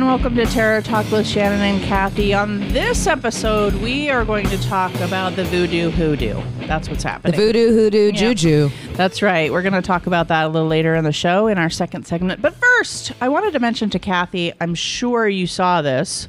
[0.00, 0.20] everyone.
[0.20, 2.32] Welcome to Terror Talk with Shannon and Kathy.
[2.32, 6.40] On this episode, we are going to talk about the voodoo hoodoo.
[6.66, 7.32] That's what's happening.
[7.32, 8.70] The voodoo, hoodoo, juju.
[8.92, 9.52] That's right.
[9.52, 12.06] We're going to talk about that a little later in the show in our second
[12.06, 12.40] segment.
[12.40, 16.28] But first, I wanted to mention to Kathy, I'm sure you saw this,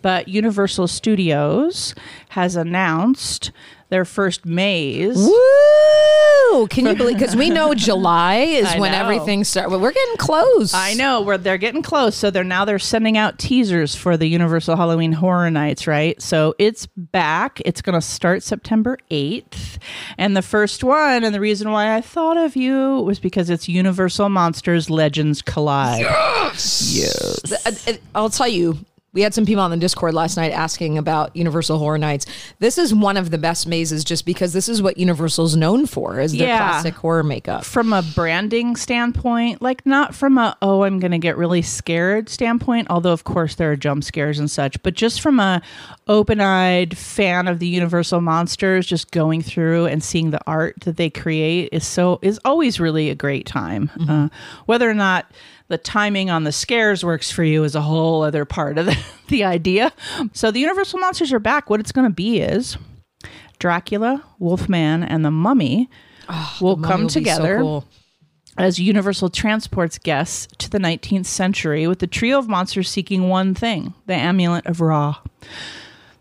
[0.00, 1.94] but Universal Studios
[2.30, 3.50] has announced
[3.90, 5.16] their first maze.
[5.16, 6.66] Woo!
[6.68, 7.16] Can you believe?
[7.18, 8.98] Because we know July is I when know.
[8.98, 9.70] everything starts.
[9.70, 10.74] Well, we're getting close.
[10.74, 12.16] I know where they're getting close.
[12.16, 16.20] So they're now they're sending out teasers for the Universal Halloween Horror Nights, right?
[16.20, 17.60] So it's back.
[17.64, 19.78] It's going to start September 8th.
[20.18, 23.68] And the first one and the reason why I thought of you was because it's
[23.68, 26.00] Universal Monsters Legends Collide.
[26.00, 27.52] Yes!
[27.66, 28.78] uh, uh, I'll tell you.
[29.12, 32.26] We had some people on the Discord last night asking about Universal Horror Nights.
[32.60, 36.20] This is one of the best mazes just because this is what Universal's known for
[36.20, 36.58] is their Yeah.
[36.58, 37.64] classic horror makeup.
[37.64, 42.28] From a branding standpoint, like not from a oh I'm going to get really scared
[42.28, 45.60] standpoint, although of course there are jump scares and such, but just from a
[46.06, 51.10] open-eyed fan of the Universal monsters just going through and seeing the art that they
[51.10, 53.90] create is so is always really a great time.
[54.08, 54.28] Uh,
[54.66, 55.26] whether or not
[55.70, 58.98] the timing on the scares works for you is a whole other part of the,
[59.28, 59.92] the idea.
[60.32, 61.70] So the Universal monsters are back.
[61.70, 62.76] What it's going to be is
[63.60, 65.88] Dracula, Wolfman, and the Mummy
[66.28, 67.84] ah, will Mummy come will so together cool.
[68.58, 73.54] as Universal transports guests to the 19th century with the trio of monsters seeking one
[73.54, 75.18] thing the amulet of Ra.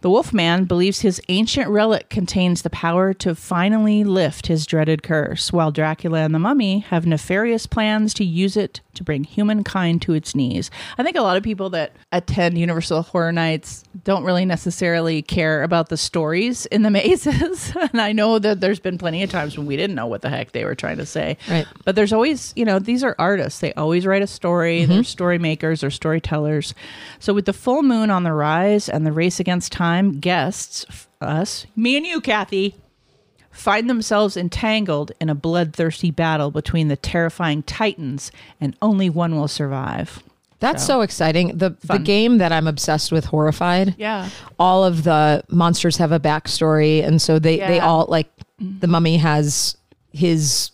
[0.02, 5.52] The Wolfman believes his ancient relic contains the power to finally lift his dreaded curse,
[5.52, 10.14] while Dracula and the mummy have nefarious plans to use it to bring humankind to
[10.14, 10.70] its knees.
[10.98, 15.64] I think a lot of people that attend Universal Horror Nights don't really necessarily care
[15.64, 17.74] about the stories in the mazes.
[17.76, 20.30] and I know that there's been plenty of times when we didn't know what the
[20.30, 21.38] heck they were trying to say.
[21.50, 21.66] Right.
[21.86, 23.62] But there's always, you know, these are artists.
[23.62, 24.82] They always write a story.
[24.82, 24.92] Mm-hmm.
[24.92, 26.76] They're story makers or storytellers.
[27.20, 30.86] So with the full moon on the rise and the race against time, guests,
[31.22, 32.76] us, me and you, Kathy,
[33.60, 39.48] find themselves entangled in a bloodthirsty battle between the terrifying titans, and only one will
[39.48, 40.24] survive.
[40.60, 41.58] That's so, exciting.
[41.58, 43.96] The the game that I'm obsessed with, Horrified.
[43.98, 44.30] Yeah.
[44.58, 48.28] all of the monsters have a backstory and so they they all like
[48.60, 49.78] the mummy has
[50.12, 50.72] his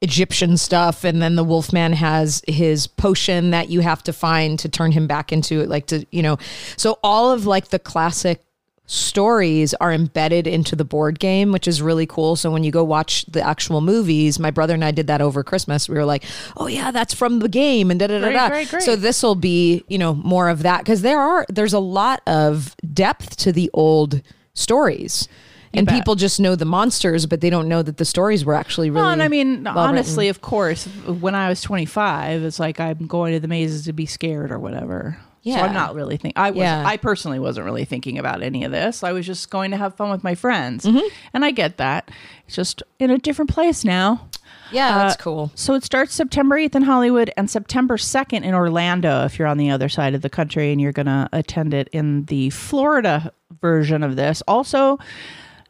[0.00, 4.68] egyptian stuff and then the wolfman has his potion that you have to find to
[4.68, 6.38] turn him back into like to you know
[6.76, 8.44] so all of like the classic
[8.90, 12.36] stories are embedded into the board game which is really cool.
[12.36, 15.44] So when you go watch the actual movies my brother and i did that over
[15.44, 15.88] christmas.
[15.90, 16.24] We were like
[16.56, 18.78] oh yeah that's from the game and da da da da.
[18.78, 22.22] so this will be you know more of that because there are there's a lot
[22.26, 24.22] of depth to the old
[24.54, 25.28] stories.
[25.74, 25.96] And bet.
[25.96, 29.02] people just know the monsters but they don't know that the stories were actually really
[29.02, 33.34] Well, and I mean, honestly, of course, when I was 25, it's like I'm going
[33.34, 35.18] to the mazes to be scared or whatever.
[35.56, 36.40] So I'm not really thinking.
[36.40, 36.58] I was.
[36.58, 36.82] Yeah.
[36.86, 39.02] I personally wasn't really thinking about any of this.
[39.02, 41.06] I was just going to have fun with my friends, Mm-hmm.
[41.34, 42.10] and I get that.
[42.46, 44.28] It's just in a different place now.
[44.72, 48.54] yeah that's Uh, cool So it starts September 8th in Hollywood and September 2nd in
[48.54, 51.72] Orlando if you're on the other side of the country and you're going to attend
[51.74, 54.42] it in the Florida version of this.
[54.46, 54.98] Also,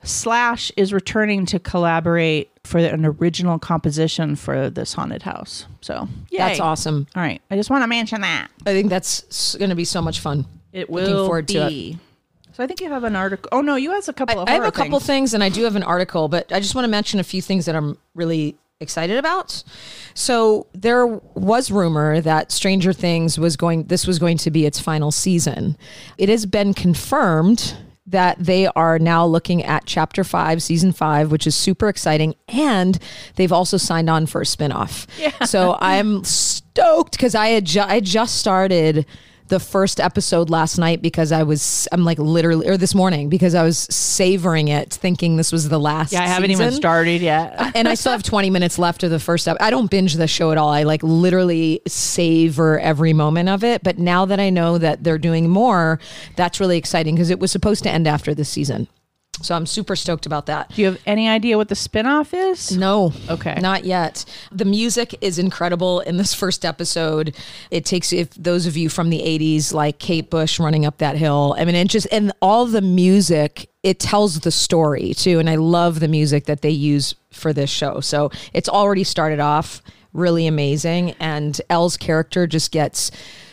[0.02, 5.66] Slash is returning to collaborate for an original composition for this haunted house.
[5.80, 6.38] So, yay.
[6.38, 7.40] that's awesome All right.
[7.50, 8.48] I just want to mention that.
[8.66, 11.68] i think that's going to be so much fun It Looking will forward to it.
[11.70, 11.98] be.
[12.52, 13.48] So I think you have an article.
[13.52, 15.06] Oh no, you have a couple of I have a couple things.
[15.30, 15.34] things.
[15.34, 17.66] and I do have an article, but I just want to mention a few things
[17.66, 19.62] that I'm really excited about.
[20.14, 24.80] So there was rumor that Stranger Things was going this was going to be its
[24.80, 25.76] final season.
[26.18, 27.76] It has been confirmed
[28.10, 32.98] that they are now looking at chapter 5 season 5 which is super exciting and
[33.36, 35.44] they've also signed on for a spin-off Yeah.
[35.44, 39.04] so i'm stoked because i had ju- i just started
[39.48, 43.54] the first episode last night because I was I'm like literally or this morning because
[43.54, 47.72] I was savoring it thinking this was the last Yeah, I haven't even started yet.
[47.74, 49.64] and I still have 20 minutes left of the first episode.
[49.64, 50.68] I don't binge the show at all.
[50.70, 53.82] I like literally savor every moment of it.
[53.82, 55.98] But now that I know that they're doing more,
[56.36, 58.88] that's really exciting because it was supposed to end after this season.
[59.42, 60.70] So I'm super stoked about that.
[60.74, 62.76] Do you have any idea what the spinoff is?
[62.76, 63.12] No.
[63.28, 63.54] Okay.
[63.60, 64.24] Not yet.
[64.50, 67.34] The music is incredible in this first episode.
[67.70, 71.16] It takes if those of you from the 80s like Kate Bush running up that
[71.16, 71.54] hill.
[71.58, 75.54] I mean it just and all the music it tells the story too and I
[75.54, 78.00] love the music that they use for this show.
[78.00, 79.82] So it's already started off
[80.12, 83.10] really amazing and El's character just gets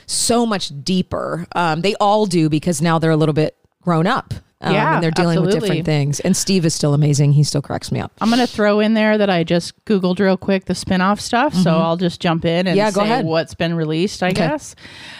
[0.07, 1.45] so much deeper.
[1.55, 5.03] Um, they all do because now they're a little bit grown up Um, Yeah, and
[5.03, 6.19] they're dealing with different things.
[6.21, 7.33] And Steve is still amazing.
[7.33, 8.11] He still cracks me up.
[8.21, 11.53] I'm going to throw in there that I just Googled real quick the spin-off stuff.
[11.53, 12.77] So I'll just jump in and Mm-hmm.
[12.77, 13.25] Yeah, go ahead.
[13.25, 14.75] what's been released, I guess.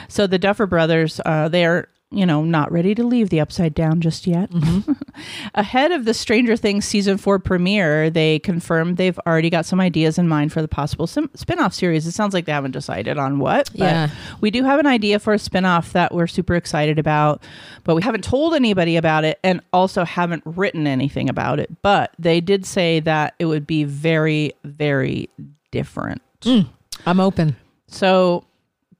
[0.08, 4.00] So the Duffer Brothers, uh, they're, you know, not ready to leave the upside down
[4.00, 4.50] just yet.
[4.52, 4.92] Mm-hmm.
[5.56, 10.18] Ahead of the Stranger Things season four premiere, they confirmed they've already got some ideas
[10.18, 12.06] in mind for the possible sim- spin-off series.
[12.06, 13.70] It sounds like they haven't decided on what.
[13.72, 14.10] But Yeah.
[14.40, 17.42] we do have an idea for a spin-off that we're super excited about,
[17.84, 21.70] but we haven't told anybody about it and also haven't written anything about it.
[21.82, 25.30] But they did say that it would be very, very
[25.72, 26.22] different.
[27.06, 27.56] I'm open.
[27.88, 28.46] So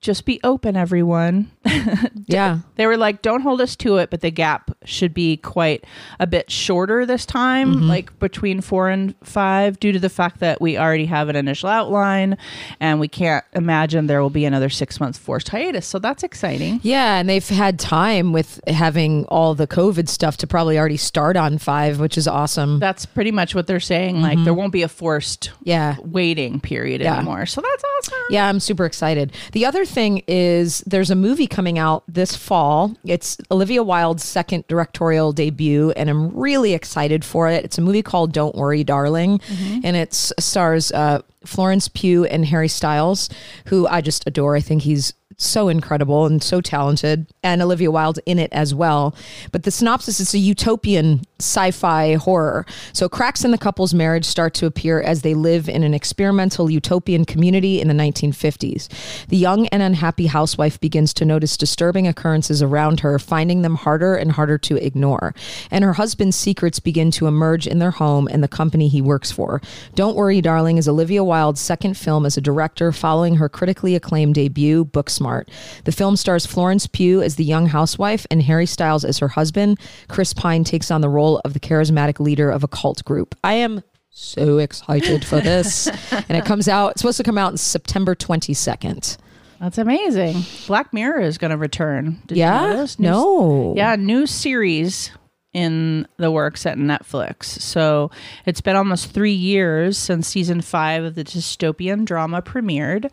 [0.02, 1.52] just be open, everyone.
[2.28, 2.60] Yeah.
[2.76, 5.86] They were like, don't hold us to it, but the gap should be quite
[6.20, 7.88] a bit shorter this time, mm-hmm.
[7.88, 11.70] like between four and five, due to the fact that we already have an initial
[11.70, 12.38] outline
[12.80, 15.86] and we can't imagine there will be another six months forced hiatus.
[15.86, 16.80] So that's exciting.
[16.84, 21.38] Yeah, and they've had time with having all the COVID stuff to probably already start
[21.38, 22.80] on five, which is awesome.
[22.80, 24.22] That's pretty much what they're saying.
[24.22, 24.46] Like, mm-hmm.
[24.46, 25.96] there won't be a forced Yeah.
[26.04, 27.18] waiting period Yeah.
[27.18, 27.46] anymore.
[27.46, 28.26] So that's awesome.
[28.32, 29.32] Yeah, I'm super excited.
[29.52, 32.94] The other thing is there's a movie coming out this fall.
[33.06, 37.64] It's Olivia Wilde's second directorial debut, and I'm really excited for it.
[37.64, 39.40] It's a movie called Don't Worry, Darling,
[39.86, 43.30] and it stars uh, Florence Pugh and Harry Styles,
[43.68, 44.58] who I just adore.
[44.58, 49.16] I think he's so incredible and so talented, and Olivia Wilde in it as well.
[49.54, 52.66] But the synopsis is a utopian sci fi horror.
[52.94, 56.70] So cracks in the couple's marriage start to appear as they live in an experimental
[56.70, 58.88] utopian community in the 1950s.
[59.28, 64.16] The young and unhappy housewife begins to notice disturbing occurrences around her, finding them harder
[64.16, 65.36] and harder to ignore.
[65.72, 69.32] And her husband's secrets begin to emerge in their home and the company he works
[69.32, 69.62] for.
[69.94, 74.36] Don't Worry, Darling is Olivia Wilde's second film as a director following her critically acclaimed
[74.36, 75.50] debut, Booksmart.
[75.84, 79.80] The film stars Florence Pugh as the young housewife and Harry Styles as her husband.
[80.08, 83.36] Chris Pine takes on the role of the charismatic leader of a cult group.
[83.44, 85.88] I am so excited for this.
[86.12, 89.18] and it comes out, it's supposed to come out in September 22nd.
[89.60, 90.44] That's amazing.
[90.68, 92.22] Black Mirror is going to return.
[92.28, 92.52] Did you know
[92.82, 92.86] Yeah?
[93.00, 93.74] No.
[93.76, 95.12] Yeah, new series
[95.54, 97.46] in the works at Netflix.
[97.46, 98.12] So
[98.46, 103.10] it's been almost three years since season five of the dystopian drama premiered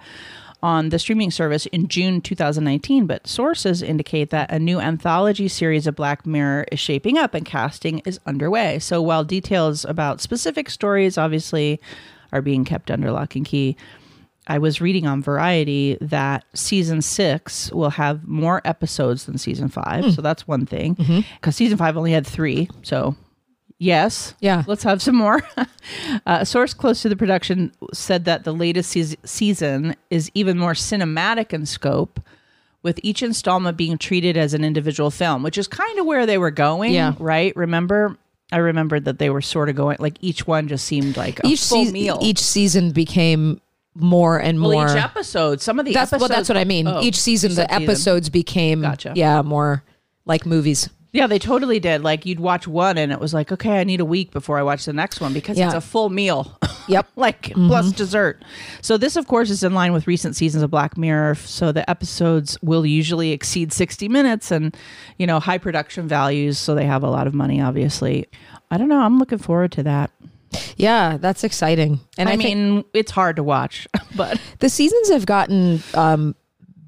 [0.63, 3.07] on the streaming service in June 2019.
[3.07, 7.45] But sources indicate that a new anthology series of Black Mirror is shaping up and
[7.45, 8.79] casting is underway.
[8.79, 11.81] So while details about specific stories obviously
[12.33, 13.77] are being kept under lock and key,
[14.47, 20.05] I was reading on Variety that season six will have more episodes than season five.
[20.05, 20.11] Hmm.
[20.11, 20.97] So that's one thing.
[20.97, 21.21] Mm-hmm.
[21.37, 22.69] Because season five only had three.
[22.83, 23.15] So,
[23.83, 24.35] yes.
[24.41, 24.63] Yeah.
[24.67, 25.43] Let's have some more.
[25.57, 25.65] uh,
[26.27, 30.75] a source close to the production said that the latest seas- season is even more
[30.75, 32.21] cinematic in scope.
[32.85, 36.37] With each installment being treated as an individual film, which is kind of where they
[36.37, 37.15] were going, Yeah.
[37.21, 37.55] right?
[37.55, 38.17] Remember,
[38.51, 41.47] I remembered that they were sort of going like each one just seemed like a
[41.47, 42.19] Each, full season, meal.
[42.21, 43.61] each season became
[43.95, 44.89] more and Well, more.
[44.89, 45.61] each episode.
[45.61, 46.29] Some of the that's episodes.
[46.31, 46.89] well, that's what I mean.
[46.89, 47.83] Oh, each season, you the said season.
[47.85, 49.13] episodes became Gotcha.
[49.15, 49.85] yeah more
[50.25, 50.89] like movies.
[51.13, 52.03] Yeah, they totally did.
[52.03, 54.63] Like you'd watch one, and it was like, okay, I need a week before I
[54.63, 55.67] watch the next one because Yeah.
[55.67, 56.59] it's a full meal.
[56.89, 57.07] Yep.
[57.15, 58.43] like plus dessert.
[58.81, 61.37] So this, of course, is in line with recent seasons of Black Mirror.
[61.37, 64.77] So the episodes will usually exceed sixty minutes, and
[65.17, 66.59] you know, high production values.
[66.59, 68.27] So they have a lot of money, obviously.
[68.73, 69.01] I don't know.
[69.01, 70.11] I'm looking forward to that.
[70.77, 72.01] Yeah, that's exciting.
[72.19, 76.35] And I, I, mean, it's hard to watch, but the seasons have gotten um,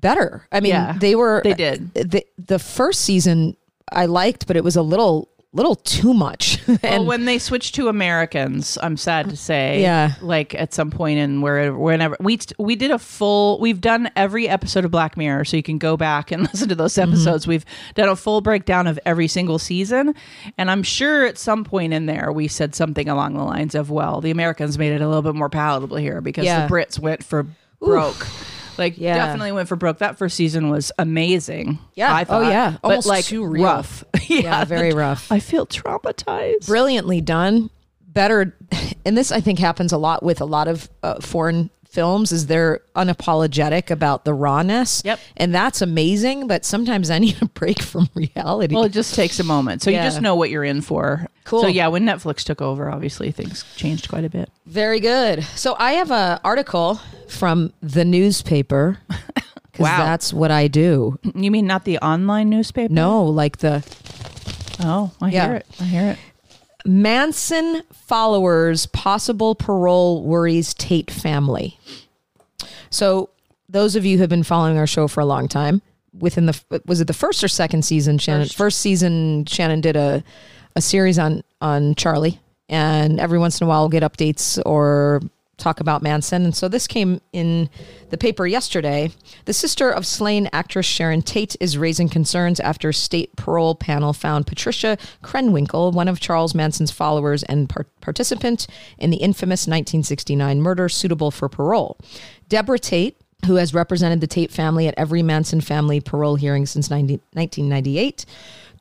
[0.00, 0.44] better.
[0.50, 1.94] I mean, Yeah, they were they did.
[1.94, 3.56] the the first season
[3.94, 6.58] I liked, but it was a little little too much.
[6.66, 10.14] well, and when they switched to Americans, I'm sad to say, Yeah.
[10.20, 14.48] like at some point in where whenever we we did a full, we've done every
[14.48, 17.12] episode of Black Mirror, so you can go back and listen to those Mm-hmm.
[17.12, 17.46] episodes.
[17.46, 20.16] We've done a full breakdown of every single season,
[20.58, 23.90] and I'm sure at some point in there we said something along the lines of,
[23.90, 26.66] "Well, the Americans made it a little bit more palatable here because Yeah.
[26.66, 27.46] the Brits went for
[27.78, 28.26] broke."
[28.78, 29.14] Like Yeah.
[29.14, 29.99] definitely went for broke.
[29.99, 31.78] That first season was amazing.
[31.95, 32.12] Yeah.
[32.14, 32.76] I Oh, yeah.
[32.83, 33.64] but Almost like too real.
[33.64, 34.04] rough.
[34.28, 35.31] yeah, yeah, very the- rough.
[35.31, 36.66] I feel traumatized.
[36.66, 37.71] brilliantly done.
[38.07, 38.57] Better,
[39.04, 42.46] and this I think happens a lot with a lot of uh, foreign films is
[42.48, 45.00] they're unapologetic about the rawness.
[45.04, 45.18] Yep.
[45.36, 46.46] and that's amazing.
[46.48, 48.74] But sometimes I need a break from reality.
[48.74, 49.82] Well, it just takes a moment.
[49.82, 50.02] So Yeah.
[50.02, 51.26] you just know what you're in for.
[51.44, 51.62] Cool.
[51.62, 54.50] So yeah, when Netflix took over, obviously things changed quite a bit.
[54.66, 55.44] Very good.
[55.54, 59.98] So I have an article from the newspaper because Wow.
[60.04, 61.18] that's what I do.
[61.34, 62.92] You mean not the online newspaper?
[62.92, 63.84] No, like the
[64.80, 65.46] Oh, I Yeah.
[65.46, 65.66] hear it.
[65.80, 66.18] I hear it.
[66.84, 71.78] Manson followers possible parole worries Tate family.
[72.90, 73.30] So
[73.68, 75.82] those of you who have been following our show for a long time
[76.18, 78.18] within the was it the first or second season?
[78.18, 78.56] Shannon First.
[78.56, 79.46] first season.
[79.46, 80.22] Shannon did a
[80.76, 82.38] a series on on Charlie,
[82.68, 85.20] and every once in a while we'll get updates or
[85.56, 86.44] talk about Manson.
[86.44, 87.70] And so this came in
[88.11, 89.11] the paper yesterday.
[89.44, 94.46] The sister of slain actress Sharon Tate is raising concerns after state parole panel found
[94.46, 98.66] Patricia Krenwinkel, one of Charles Manson's followers and par- participant
[98.99, 101.99] in the infamous 1969 murder, suitable for parole.
[102.49, 106.90] Deborah Tate, who has represented the Tate family at every Manson family parole hearing since
[106.90, 108.25] 90, 1998,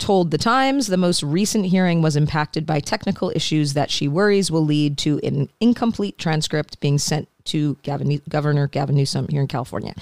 [0.03, 4.51] told The Times the most recent hearing was impacted by technical issues that she worries
[4.51, 9.47] will lead to an incomplete transcript being sent to Gavin, Governor Gavin Newsom here in
[9.47, 9.95] California.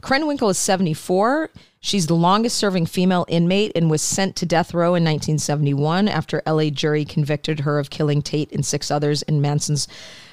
[0.00, 1.50] Krenwinkel is 74.
[1.80, 6.40] She's the longest serving female inmate and was sent to death row in 1971 after
[6.46, 9.88] LA jury convicted her of killing Tate and six others in Manson's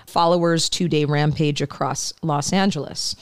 [0.06, 3.16] followers' two day rampage across Los Angeles.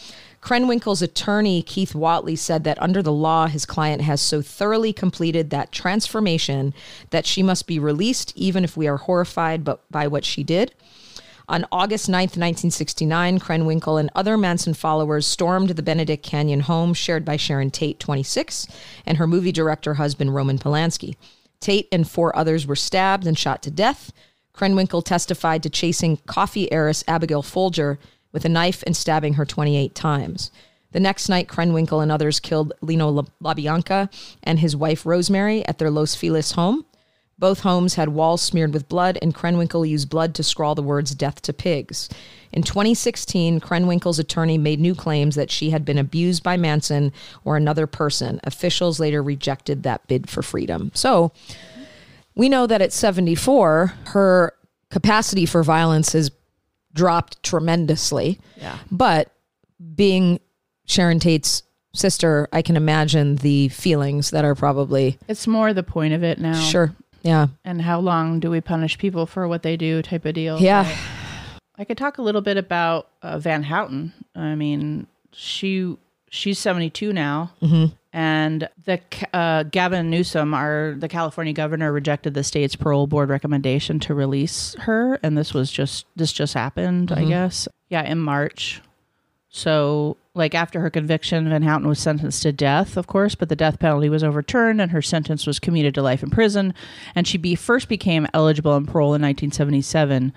[0.44, 5.50] Krenwinkel's attorney, Keith Wattley, said that under the law, his client has so thoroughly completed
[5.50, 6.74] that transformation
[7.12, 10.76] that she must be released, even if we are horrified by what she did.
[11.48, 17.24] On August 9th, 1969, Krenwinkel and other Manson followers stormed the Benedict Canyon home shared
[17.24, 18.68] by Sharon Tate, 26,
[19.06, 21.16] and her movie director husband, Roman Polanski.
[21.62, 24.12] Tate and four others were stabbed and shot to death.
[24.54, 27.98] Krenwinkel testified to chasing coffee heiress Abigail Folger
[28.34, 30.52] with a knife and stabbing her 28 times.
[30.92, 34.14] The next night, Krenwinkel and others killed Lino LaBianca
[34.44, 36.86] and his wife Rosemary at their Los Feliz home.
[37.40, 41.16] Both homes had walls smeared with blood, and Krenwinkel used blood to scrawl the words
[41.16, 42.08] death to pigs.
[42.52, 47.12] In 2016, Krenwinkel's attorney made new claims that she had been abused by Manson
[47.44, 48.40] or another person.
[48.44, 50.92] Officials later rejected that bid for freedom.
[50.94, 51.32] So
[52.36, 54.54] we know that at 74, her
[54.92, 56.32] capacity for violence has
[56.94, 58.40] dropped tremendously.
[58.58, 58.78] Yeah.
[58.92, 59.32] But
[59.96, 60.40] being
[60.86, 66.14] Sharon Tate's sister, I can imagine the feelings that are probably It's more the point
[66.14, 66.60] of it now.
[66.60, 66.96] sure.
[67.22, 67.48] Yeah.
[67.64, 70.60] And how long do we punish people for what they do type of deal.
[70.60, 70.84] Yeah.
[70.84, 70.98] right?
[71.78, 74.14] I could talk a little bit about uh, Van Houten.
[74.36, 75.98] I mean, she
[76.30, 77.52] she's 72 now.
[77.62, 77.94] Mm-hmm.
[78.16, 79.00] And the
[79.34, 84.76] uh, Gavin Newsom, our the California governor, rejected the state's parole board recommendation to release
[84.82, 87.26] her, and this was just this just happened, Mm-hmm.
[87.26, 87.68] I guess.
[87.90, 88.82] Yeah, in March.
[89.50, 93.56] So, like after her conviction, Van Houten was sentenced to death, of course, but the
[93.56, 96.74] death penalty was overturned, and her sentence was commuted to life in prison.
[97.14, 100.34] And she be first became eligible on parole in 1977.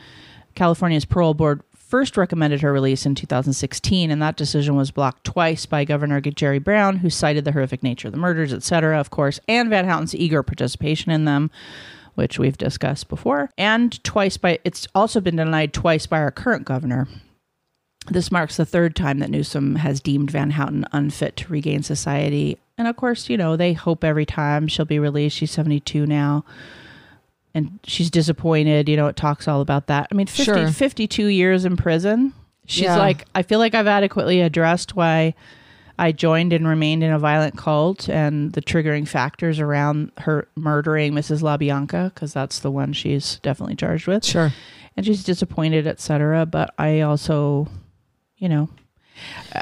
[0.55, 5.67] California's parole board first recommended her release in 2016, and that decision was blocked twice
[5.67, 9.39] by Governor Jerry Brown, who cited the horrific nature of the murders, etc., of course,
[9.49, 11.51] and Van Houten's eager participation in them,
[12.15, 16.65] which we've discussed before, and twice by it's also been denied twice by our current
[16.65, 17.07] governor.
[18.09, 22.57] This marks the third time that Newsom has deemed Van Houten unfit to regain society.
[22.79, 25.37] And of course, you know, they hope every time she'll be released.
[25.37, 26.45] She's 72 now
[27.57, 28.89] and she's disappointed.
[28.89, 30.07] You know, it talks all about that.
[30.13, 30.69] I mean, 50, Sure.
[30.71, 32.33] 52 years in prison.
[32.67, 32.99] She's Yeah.
[32.99, 35.35] like, I feel like I've adequately addressed why
[35.99, 41.15] I joined and remained in a violent cult and the triggering factors around her murdering
[41.15, 41.41] Mrs.
[41.43, 44.25] LaBianca, because that's the one she's definitely charged with.
[44.25, 44.53] Sure.
[44.97, 46.45] And she's disappointed, etc.
[46.45, 47.69] But I also,
[48.37, 48.69] you know,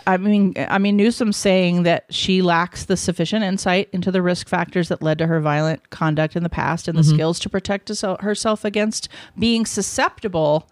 [0.07, 4.49] I mean, I mean, Newsom saying that she lacks the sufficient insight into the risk
[4.49, 7.15] factors that led to her violent conduct in the past and the mm-hmm.
[7.15, 7.89] skills to protect
[8.21, 9.09] herself against
[9.39, 10.69] being susceptible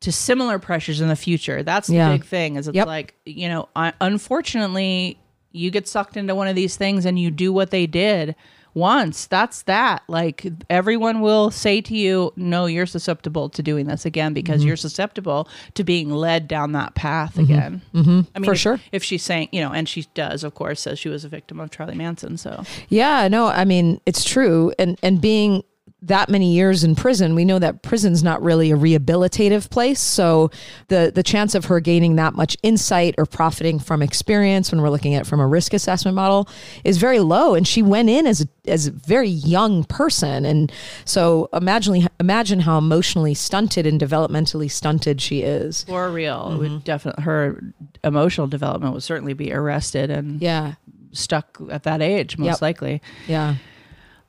[0.00, 1.62] to similar pressures in the future.
[1.62, 2.12] That's the Yeah.
[2.12, 2.56] big thing.
[2.56, 2.86] Is it's Yep.
[2.86, 5.18] like you know, I, unfortunately,
[5.52, 8.36] you get sucked into one of these things and you do what they did
[8.78, 9.26] once.
[9.26, 10.02] That's that.
[10.08, 14.68] Like everyone will say to you, "No, you're susceptible to doing this again because Mm-hmm.
[14.68, 18.20] you're susceptible to being led down that path again." Mm-hmm.
[18.34, 18.80] I mean, For if, sure.
[18.92, 21.60] If she's saying, you know, and she does, of course, says she was a victim
[21.60, 22.36] of Charlie Manson.
[22.36, 25.62] So Yeah, no, I mean it's true, and and being
[26.02, 29.98] that many years in prison, we know that prison's not really a rehabilitative place.
[30.00, 30.50] So
[30.86, 34.90] the the chance of her gaining that much insight or profiting from experience, when we're
[34.90, 36.48] looking at it from a risk assessment model,
[36.84, 37.54] is very low.
[37.54, 40.70] And she went in as a, as a very young person, and
[41.04, 45.82] so imagine imagine how emotionally stunted and developmentally stunted she is.
[45.84, 46.58] for real, Mm-hmm.
[46.58, 47.72] would definitely her
[48.04, 50.74] emotional development would certainly be arrested and Yeah,
[51.10, 52.62] stuck at that age, most Yep.
[52.62, 53.02] likely.
[53.26, 53.56] yeah,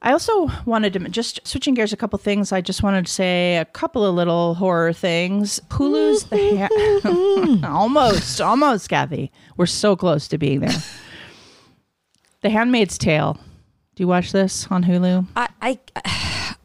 [0.01, 2.53] I also wanted to just switching gears a couple things.
[2.53, 5.60] I just wanted to say a couple of little horror things.
[5.70, 6.70] Hulu's the ha-
[7.03, 7.65] mm-hmm.
[7.65, 9.29] almost, almost, Kathy.
[9.58, 10.84] We're so close to being there.
[12.41, 13.38] the Handmaid's Tale.
[14.00, 15.27] Do you watch this on Hulu?
[15.36, 15.77] I I,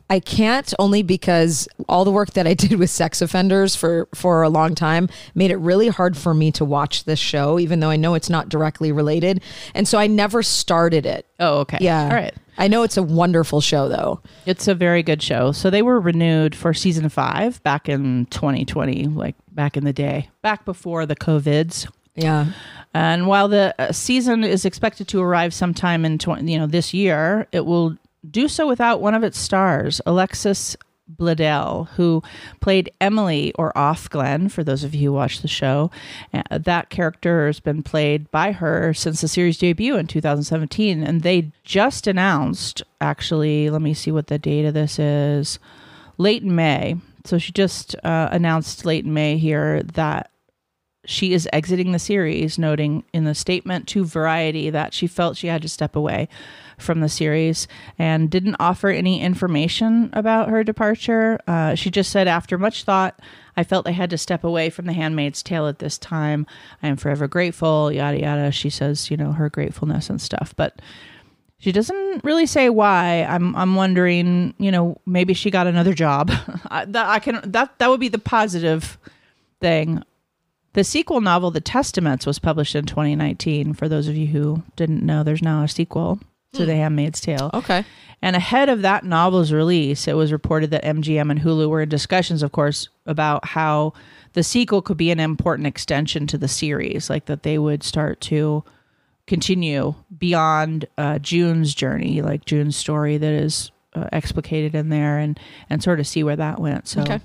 [0.09, 4.43] I can't only because all the work that I did with sex offenders for for
[4.43, 7.91] a long time made it really hard for me to watch this show, even though
[7.91, 9.43] I know it's not directly related,
[9.75, 11.26] and so I never started it.
[11.41, 11.79] Oh, okay.
[11.81, 12.35] Yeah, All right.
[12.57, 14.21] I know it's a wonderful show though.
[14.47, 15.50] It's a very good show.
[15.50, 20.31] So they were renewed for season five back in 2020, like back in the day,
[20.41, 21.88] back before the COVIDs.
[22.14, 22.53] Yeah.
[22.94, 26.94] And while the uh, season is expected to arrive sometime in 20, you know this
[26.94, 27.96] year, it will
[28.30, 30.76] do so without one of its stars, Alexis
[31.12, 32.22] Bledel, who
[32.60, 35.90] played Emily or Ofglen, for those of you who watch the show.
[36.32, 41.02] Uh, that character has been played by her since the series debut in 2017.
[41.02, 45.58] And they just announced, actually, let me see what the date of this is,
[46.16, 46.96] late in May.
[47.24, 50.30] So she just uh, announced late in May here that
[51.06, 55.49] she is exiting the series, noting in the statement to Variety that she felt she
[55.49, 56.28] had to step away
[56.78, 57.68] from the series
[57.99, 61.38] and didn't offer any information about her departure.
[61.46, 63.20] Uh, she just said, after much thought,
[63.56, 66.46] I felt I had to step away from The Handmaid's Tale at this time.
[66.82, 68.50] I am forever grateful, yada, yada.
[68.50, 70.54] She says, you know, her gratefulness and stuff.
[70.56, 70.80] But
[71.58, 73.25] she doesn't really say why.
[73.28, 76.30] I'm I'm wondering, you know, maybe she got another job.
[76.70, 78.99] I, that I can that that would be the positive
[79.61, 80.02] thing.
[80.75, 83.75] The sequel novel, The Testaments, was published in 2019.
[83.75, 86.19] For those of you who didn't know, there's now a sequel
[86.52, 87.50] to The Handmaid's Tale.
[87.54, 87.85] Okay.
[88.21, 91.88] And ahead of that novel's release, it was reported that MGM and Hulu were in
[91.88, 93.93] discussions, of course, about how
[94.33, 98.21] the sequel could be an important extension to the series, like that they would start
[98.23, 98.64] to
[99.26, 105.38] continue beyond uh, June's journey, like June's story that is uh, explicated in there, and
[105.71, 106.88] and sort of see where that went.
[106.88, 107.02] So.
[107.02, 107.21] Okay.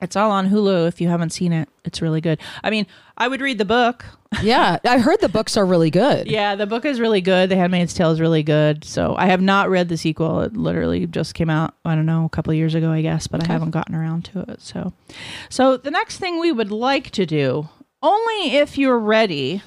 [0.00, 1.68] It's all on Hulu if you haven't seen it.
[1.84, 2.38] It's really good.
[2.62, 2.86] I mean,
[3.16, 4.04] I would read the book.
[4.42, 6.26] Yeah, I heard the books are really good.
[6.30, 7.48] Yeah, the book is really good.
[7.48, 8.84] The Handmaid's Tale is really good.
[8.84, 10.42] So I have not read the sequel.
[10.42, 13.26] It literally just came out, I don't know, a couple of years ago, I guess,
[13.26, 14.60] but I haven't gotten around to it.
[14.60, 14.92] So
[15.48, 17.70] so the next thing we would like to do,
[18.02, 19.62] only if you're ready,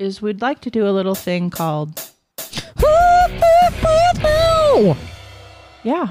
[0.00, 2.02] is we'd like to do a little thing called
[5.84, 6.08] Yeah.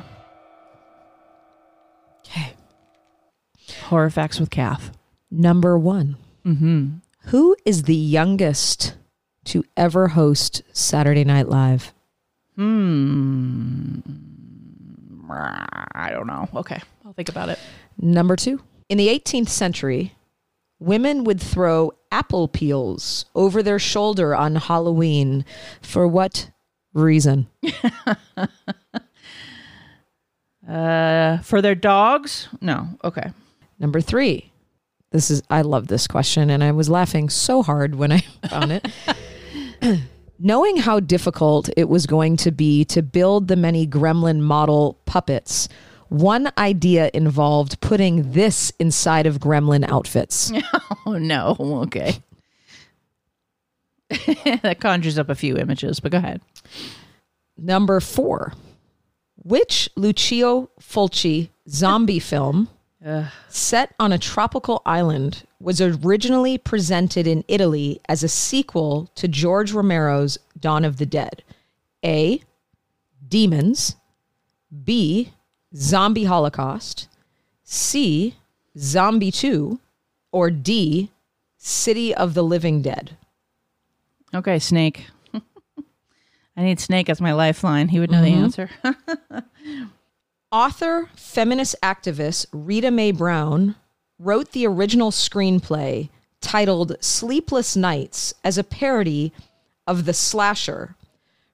[3.84, 4.92] Horror Facts with Kath.
[5.32, 6.18] Number one.
[6.46, 6.98] Mm-hmm.
[7.28, 8.96] Who is the youngest
[9.46, 11.94] to ever host Saturday Night Live?
[12.56, 14.00] Hmm.
[15.30, 16.48] I don't know.
[16.54, 16.80] Okay.
[17.06, 17.60] I'll think about it.
[17.98, 18.62] Number two.
[18.90, 20.14] In the 18th century,
[20.80, 25.46] women would throw apple peels over their shoulder on Halloween.
[25.82, 26.52] For what
[26.94, 27.48] reason?
[30.66, 32.48] Uh, for their dogs?
[32.62, 32.88] No.
[33.04, 33.32] Okay.
[33.84, 34.50] Number three.
[35.12, 38.20] This is, I love this question, and I was laughing so hard when I
[38.50, 38.88] found it.
[40.40, 45.68] Knowing how difficult it was going to be to build the many gremlin model puppets,
[46.08, 50.52] one idea involved putting this inside of gremlin outfits.
[51.06, 51.58] Oh no.
[51.60, 52.16] Okay.
[54.62, 56.40] that conjures up a few images, but go ahead.
[57.58, 58.54] Number four.
[59.36, 62.70] Which Lucio Fulci zombie film
[63.50, 69.74] set on a tropical island was originally presented in Italy as a sequel to George
[69.74, 71.44] Romero's Dawn of the Dead?
[72.06, 72.42] A.
[73.28, 73.96] Demons.
[74.84, 75.34] B.
[75.76, 77.08] Zombie Holocaust.
[77.64, 78.36] C.
[78.78, 79.80] Zombie 2.
[80.32, 81.12] Or D.
[81.58, 83.18] City of the Living Dead.
[84.34, 85.08] Okay, Snake.
[85.34, 87.90] I need Snake as my lifeline.
[87.90, 88.44] He would know the mm-hmm.
[88.44, 88.70] answer.
[90.54, 93.74] Author, feminist activist Rita Mae Brown
[94.20, 96.10] wrote the original screenplay
[96.42, 99.34] titled Sleepless Nights as a parody
[99.88, 100.96] of the slasher.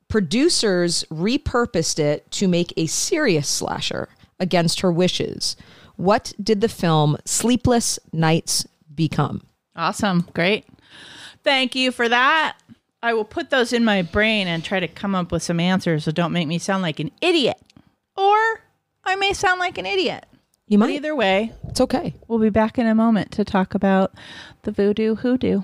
[0.10, 5.56] Producers repurposed it to make a serious slasher against her wishes.
[5.96, 9.44] What did the film Sleepless Nights become?
[9.78, 10.28] awesome.
[10.34, 10.66] Great.
[11.42, 12.58] Thank you for that.
[13.02, 16.04] I will put those in my brain and try to come up with some answers
[16.04, 17.62] so don't make me sound like an idiot.
[18.18, 18.60] Or
[19.04, 20.26] I may sound like an idiot.
[20.68, 20.96] You But might.
[20.96, 22.14] either way, It's okay.
[22.28, 24.14] we'll be back in a moment to talk about
[24.64, 25.62] the voodoo hoodoo.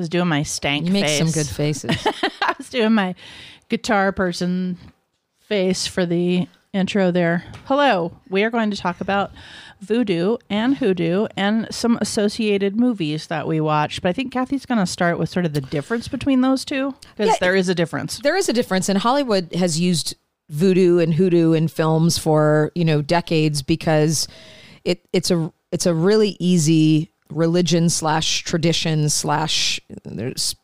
[0.00, 1.18] Was doing my stank You make face.
[1.18, 2.06] some good faces.
[2.42, 3.14] I was doing my
[3.68, 4.76] guitar person
[5.38, 7.44] face for the intro there.
[7.66, 8.12] Hello.
[8.28, 9.30] We are going to talk about
[9.80, 14.02] voodoo and hoodoo and some associated movies that we watched.
[14.02, 16.94] But I think Kathy's going to start with sort of the difference between those two
[17.16, 17.36] because Yeah.
[17.40, 18.18] there is a difference.
[18.18, 20.14] There is a difference, and Hollywood has used
[20.48, 24.26] voodoo and hoodoo in films for you know decades because
[24.84, 29.80] it it's a it's a really easy religion slash tradition slash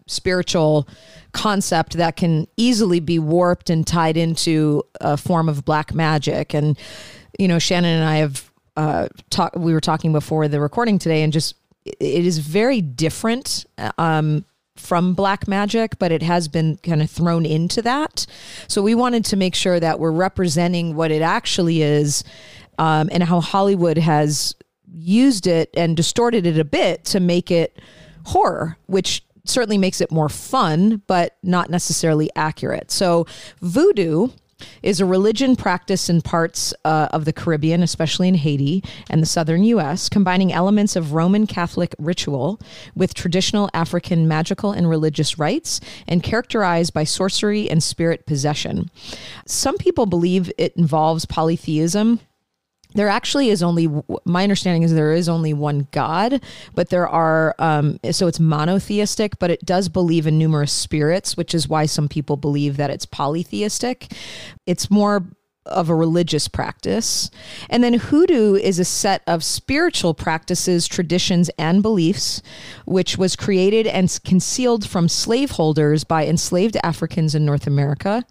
[0.07, 0.89] spiritual
[1.33, 6.79] concept that can easily be warped and tied into a form of black magic and
[7.39, 11.23] you know shannon and i have uh talk we were talking before the recording today
[11.23, 13.67] and just it is very different
[13.99, 14.45] um
[14.77, 18.27] from black magic, but it has been kind of thrown into that.
[18.69, 22.25] So we wanted to make sure that we're representing what it actually is
[22.79, 24.55] um, and how Hollywood has
[24.93, 27.79] used it and distorted it a bit to make it
[28.25, 32.91] horror, which certainly makes it more fun, but not necessarily accurate.
[32.91, 33.27] So
[33.61, 34.29] voodoo
[34.83, 39.27] is a religion practiced in parts uh, of the Caribbean, especially in Haiti and the
[39.27, 42.61] southern U.S., combining elements of Roman Catholic ritual
[42.95, 48.91] with traditional African magical and religious rites, and characterized by sorcery and spirit possession.
[49.47, 52.21] Some people believe it involves polytheism
[52.97, 53.89] there actually is only
[54.25, 56.43] my understanding is there is only one god
[56.75, 61.55] but there are um, so it's monotheistic but it does believe in numerous spirits which
[61.55, 64.13] is why some people believe that it's polytheistic
[64.67, 65.25] it's more
[65.67, 67.31] of a religious practice.
[67.69, 72.43] And then hoodoo is a set of spiritual practices, traditions, and beliefs,
[72.85, 78.25] which was created and concealed from slaveholders by enslaved Africans in North America.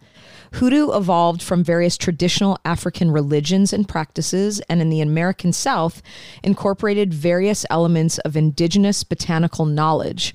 [0.55, 6.01] Hoodoo evolved from various traditional African religions and practices, and in the American South,
[6.43, 10.33] incorporated various elements of indigenous botanical knowledge.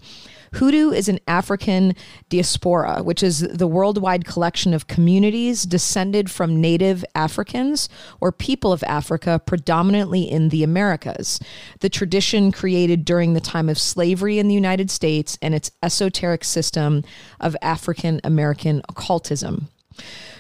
[0.52, 1.94] Hoodoo is an African
[2.28, 7.88] diaspora, which is the worldwide collection of communities descended from native Africans
[8.20, 11.40] or people of Africa, predominantly in the Americas.
[11.78, 16.44] The tradition created during the time of slavery in the United States and its esoteric
[16.44, 17.04] system
[17.40, 19.68] of African American occultism.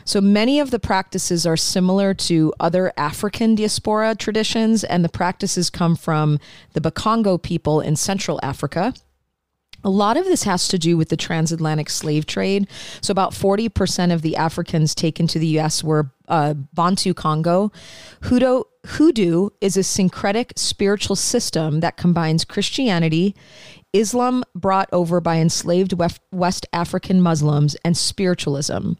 [0.04, 5.70] So many of the practices are similar to other African diaspora traditions, and the practices
[5.70, 6.38] come from
[6.72, 8.94] the Bakongo people in Central Africa.
[9.82, 12.68] A lot of this has to do with the transatlantic slave trade.
[13.00, 17.72] So, about 40% of the Africans taken to the US were uh, Bantu Congo.
[18.22, 23.34] Hoodoo, hoodoo is a syncretic spiritual system that combines Christianity,
[23.92, 25.94] Islam brought over by enslaved
[26.30, 28.92] West, African Muslims, and spiritualism.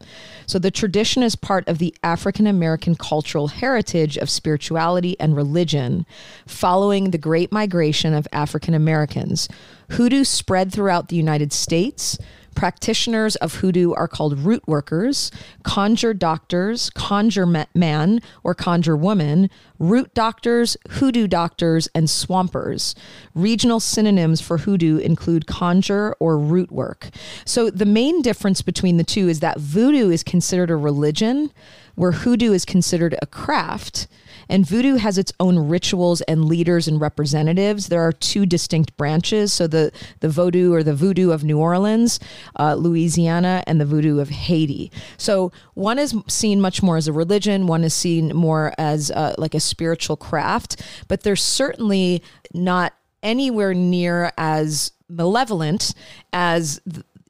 [0.45, 6.05] So, the tradition is part of the African American cultural heritage of spirituality and religion
[6.45, 9.47] following the Great Migration of African Americans.
[9.91, 12.17] Hoodoo spread throughout the United States.
[12.55, 15.31] Practitioners of hoodoo are called root workers,
[15.63, 22.93] conjure doctors, conjure ma- man or conjure woman, root doctors, hoodoo doctors, and swampers.
[23.33, 27.09] Regional synonyms for hoodoo include conjure or root work.
[27.45, 31.51] So the main difference between the two is that voodoo is considered a religion,
[31.95, 34.07] where hoodoo is considered a craft.
[34.49, 37.87] And voodoo has its own rituals and leaders and representatives.
[37.87, 39.53] There are two distinct branches.
[39.53, 42.19] So the, the voodoo or the voodoo of New Orleans,
[42.59, 44.91] uh, Louisiana, and the voodoo of Haiti.
[45.17, 49.35] So one is seen much more as a religion, one is seen more as uh,
[49.37, 52.23] like a spiritual craft, but they're certainly
[52.53, 55.93] not anywhere near as malevolent
[56.33, 56.79] as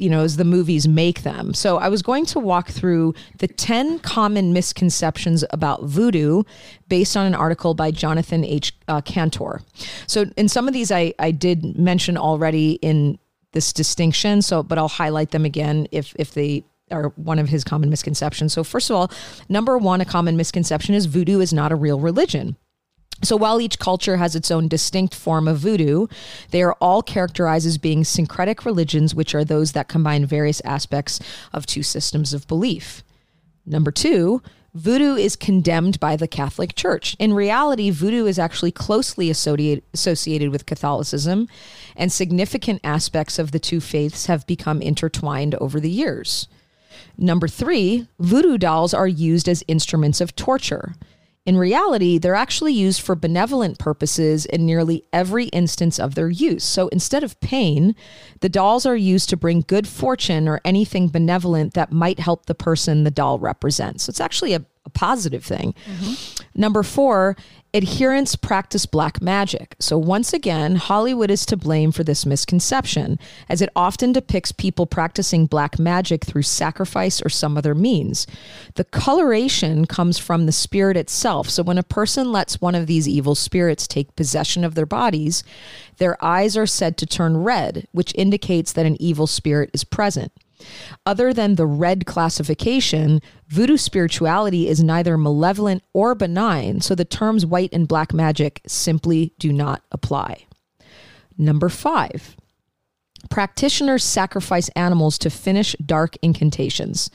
[0.02, 1.54] you know, as the movies make them.
[1.54, 6.42] So I was going to walk through the 10 common misconceptions about voodoo
[6.90, 8.74] based on an article by Jonathan H.
[8.88, 9.62] Uh, Kantor.
[10.08, 13.20] So in some of these, I, I did mention already in
[13.52, 14.42] this distinction.
[14.42, 18.54] So, but I'll highlight them again if, if they are one of his common misconceptions.
[18.54, 19.12] So first of all,
[19.50, 22.58] number one, a common misconception is voodoo is not a real religion.
[23.24, 26.08] So while each culture has its own distinct form of voodoo,
[26.50, 31.20] they are all characterized as being syncretic religions, which are those that combine various aspects
[31.54, 33.04] of two systems of belief.
[33.66, 34.42] Number two,
[34.74, 37.16] voodoo is condemned by the Catholic Church.
[37.20, 41.48] In reality, voodoo is actually closely associated, with Catholicism,
[41.96, 46.48] and significant aspects of the two faiths have become intertwined over the years.
[47.18, 50.96] Number three, voodoo dolls are used as instruments of torture.
[51.44, 56.64] In reality, they're actually used for benevolent purposes in nearly every instance of their use.
[56.64, 57.96] So instead of pain,
[58.42, 62.54] the dolls are used to bring good fortune or anything benevolent that might help the
[62.54, 64.04] person the doll represents.
[64.04, 65.74] So it's actually a, a positive thing.
[65.86, 66.44] Mm-hmm.
[66.62, 67.36] Number four,
[67.74, 69.76] adherents practice black magic.
[69.80, 74.86] So, once again, Hollywood is to blame for this misconception, as it often depicts people
[74.86, 78.28] practicing black magic through sacrifice or some other means.
[78.76, 81.50] The coloration comes from the spirit itself.
[81.50, 85.44] So, when a person lets one of these evil spirits take possession of their bodies,
[85.98, 90.32] their eyes are said to turn red, which indicates that an evil spirit is present.
[91.06, 97.46] Other than the red classification, voodoo spirituality is neither malevolent or benign, so the terms
[97.46, 100.46] white and black magic simply do not apply.
[101.38, 102.36] Number five,
[103.30, 107.10] practitioners sacrifice animals to finish dark incantations.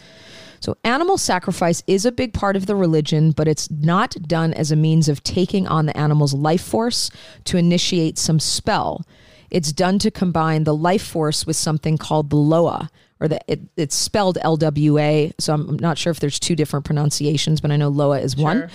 [0.61, 4.73] So, animal sacrifice is a big part of the religion, but it's not done as
[4.73, 7.11] a means of taking on the animal's life force
[7.45, 9.05] to initiate some spell.
[9.51, 13.61] It's done to combine the life force with something called the loa, or that it,
[13.77, 15.33] it's spelled LWA.
[15.39, 18.69] So I'm not sure if there's two different pronunciations, but I know Loa is one.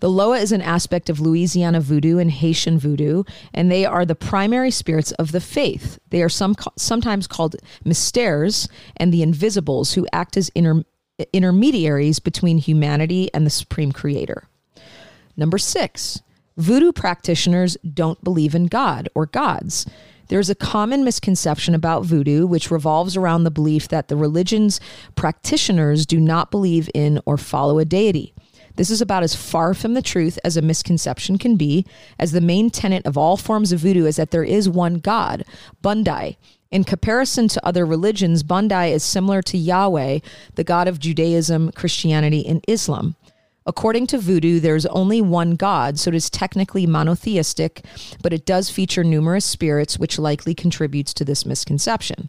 [0.00, 4.14] The Loa is an aspect of Louisiana voodoo and Haitian voodoo, and they are the
[4.14, 5.98] primary spirits of the faith.
[6.10, 10.82] They are some sometimes called mystères and the invisibles who act as inter,
[11.32, 14.44] intermediaries between humanity and the supreme creator.
[15.36, 16.20] Number six,
[16.56, 19.86] voodoo practitioners don't believe in God or gods.
[20.28, 24.80] There's a common misconception about voodoo, which revolves around the belief that the religion's
[25.14, 28.34] practitioners do not believe in or follow a deity.
[28.76, 31.86] This is about as far from the truth as a misconception can be,
[32.18, 35.44] as the main tenet of all forms of voodoo is that there is one God,
[35.82, 36.36] Bondye.
[36.70, 40.18] In comparison to other religions, Bondye is similar to Yahweh,
[40.56, 43.16] the God of Judaism, Christianity, and Islam.
[43.66, 47.84] According to voodoo, there's only one God, so it is technically monotheistic,
[48.22, 52.28] but it does feature numerous spirits, which likely contributes to this misconception.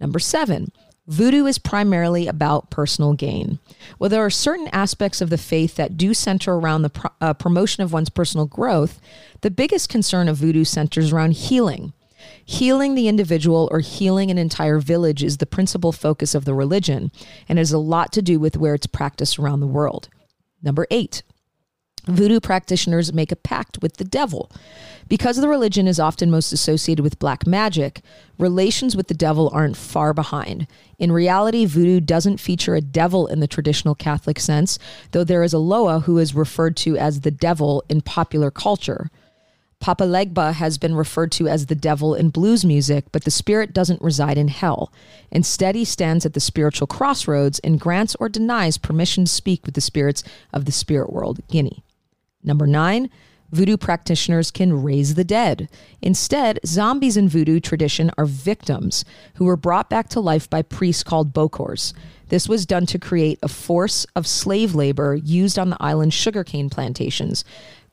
[0.00, 0.72] Number seven,
[1.06, 3.60] voodoo is primarily about personal gain.
[3.98, 7.34] While there are certain aspects of the faith that do center around the pro- uh,
[7.34, 9.00] promotion of one's personal growth,
[9.42, 11.92] the biggest concern of voodoo centers around healing.
[12.44, 17.12] Healing the individual or healing an entire village is the principal focus of the religion
[17.48, 20.08] and has a lot to do with where it's practiced around the world.
[20.62, 21.22] Number eight,
[22.06, 24.50] voodoo practitioners make a pact with the devil.
[25.08, 28.00] Because the religion is often most associated with black magic,
[28.38, 30.66] relations with the devil aren't far behind.
[30.98, 34.78] In reality, voodoo doesn't feature a devil in the traditional Catholic sense,
[35.12, 39.10] though there is a Loa who is referred to as the devil in popular culture.
[39.80, 43.72] Papa Legba has been referred to as the devil in blues music, but the spirit
[43.72, 44.92] doesn't reside in hell.
[45.30, 49.74] Instead, he stands at the spiritual crossroads and grants or denies permission to speak with
[49.74, 51.84] the spirits of the spirit world, Guinea.
[52.42, 53.10] Number nine,
[53.52, 55.68] voodoo practitioners can raise the dead.
[56.02, 61.02] Instead, zombies in voodoo tradition are victims who were brought back to life by priests
[61.02, 61.92] called bokors.
[62.28, 66.68] This was done to create a force of slave labor used on the island's sugarcane
[66.70, 67.44] plantations.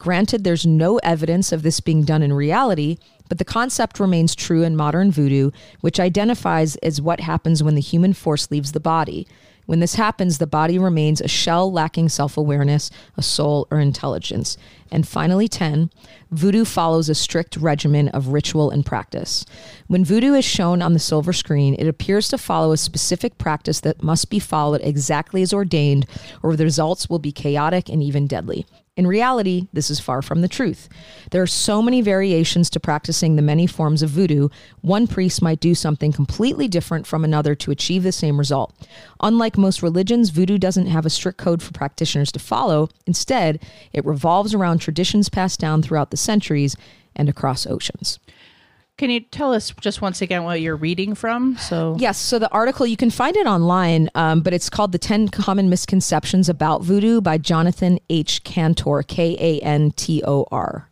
[0.04, 2.98] Granted, there's no evidence of this being done in reality,
[3.30, 7.80] but the concept remains true in modern voodoo, which identifies as what happens when the
[7.80, 9.26] human force leaves the body.
[9.66, 14.58] When this happens, the body remains a shell lacking self awareness, a soul, or intelligence.
[14.92, 15.90] And finally, 10,
[16.32, 19.46] voodoo follows a strict regimen of ritual and practice.
[19.88, 23.80] When voodoo is shown on the silver screen, it appears to follow a specific practice
[23.80, 26.08] that must be followed exactly as ordained,
[26.44, 28.66] or the results will be chaotic and even deadly.
[28.96, 30.88] In reality, this is far from the truth.
[31.32, 34.50] There are so many variations to practicing the many forms of voodoo,
[34.82, 38.72] one priest might do something completely different from another to achieve the same result.
[39.20, 42.88] Unlike most religions, voodoo doesn't have a strict code for practitioners to follow.
[43.08, 43.60] Instead,
[43.94, 46.76] it revolves around traditions passed down throughout the centuries
[47.16, 48.20] and across oceans.
[49.04, 51.58] Can you tell us just once again what you're reading from?
[51.58, 54.98] So yes, so the article you can find it online, um, but it's called "The
[54.98, 58.46] Ten Common Misconceptions About Voodoo" by Jonathan H.
[58.46, 60.88] Kantor, K A N T O R.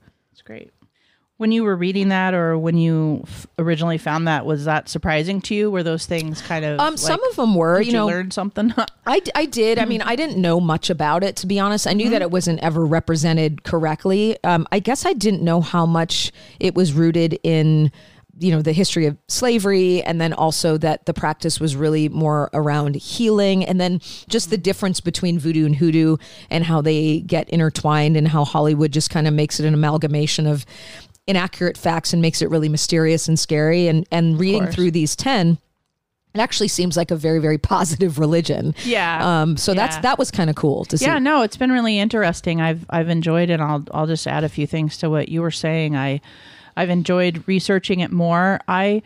[1.42, 5.42] When you were reading that, or when you f- originally found that, was that surprising
[5.42, 5.72] to you?
[5.72, 7.80] Were those things kind of um, like, some of them were?
[7.80, 8.72] Did you, you know, learn something?
[9.08, 9.80] I, I did.
[9.80, 11.88] I mean, I didn't know much about it to be honest.
[11.88, 12.12] I knew mm-hmm.
[12.12, 14.38] that it wasn't ever represented correctly.
[14.44, 17.92] Um, I guess I didn't know how much it was rooted in
[18.40, 22.50] you know the history of slavery and then also that the practice was really more
[22.54, 24.00] around healing and then
[24.30, 26.18] just the difference between voodoo and hoodoo
[26.50, 30.48] and how they get intertwined and how hollywood just kind of makes it an amalgamation
[30.48, 30.66] of
[31.32, 33.88] inaccurate facts and makes it really mysterious and scary.
[33.88, 35.58] And and reading through these 10
[36.34, 38.76] it actually seems like a very very positive religion.
[38.84, 39.42] Yeah.
[39.42, 39.76] Um so yeah.
[39.76, 41.06] that's that was kind of cool to see.
[41.06, 42.62] Yeah no it's been really interesting.
[42.62, 43.60] I've i've enjoyed it.
[43.60, 45.96] I'll i'll just add a few things to what you were saying.
[45.96, 46.22] I
[46.78, 48.60] I've enjoyed researching it more.
[48.68, 49.02] I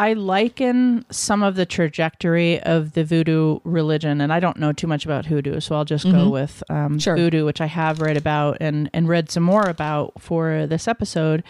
[0.00, 4.86] I liken some of the trajectory of the voodoo religion, and I don't know too
[4.86, 7.16] much about hoodoo, so I'll just go with um, Sure.
[7.16, 11.42] voodoo, which I have read about and and read some more about for this episode.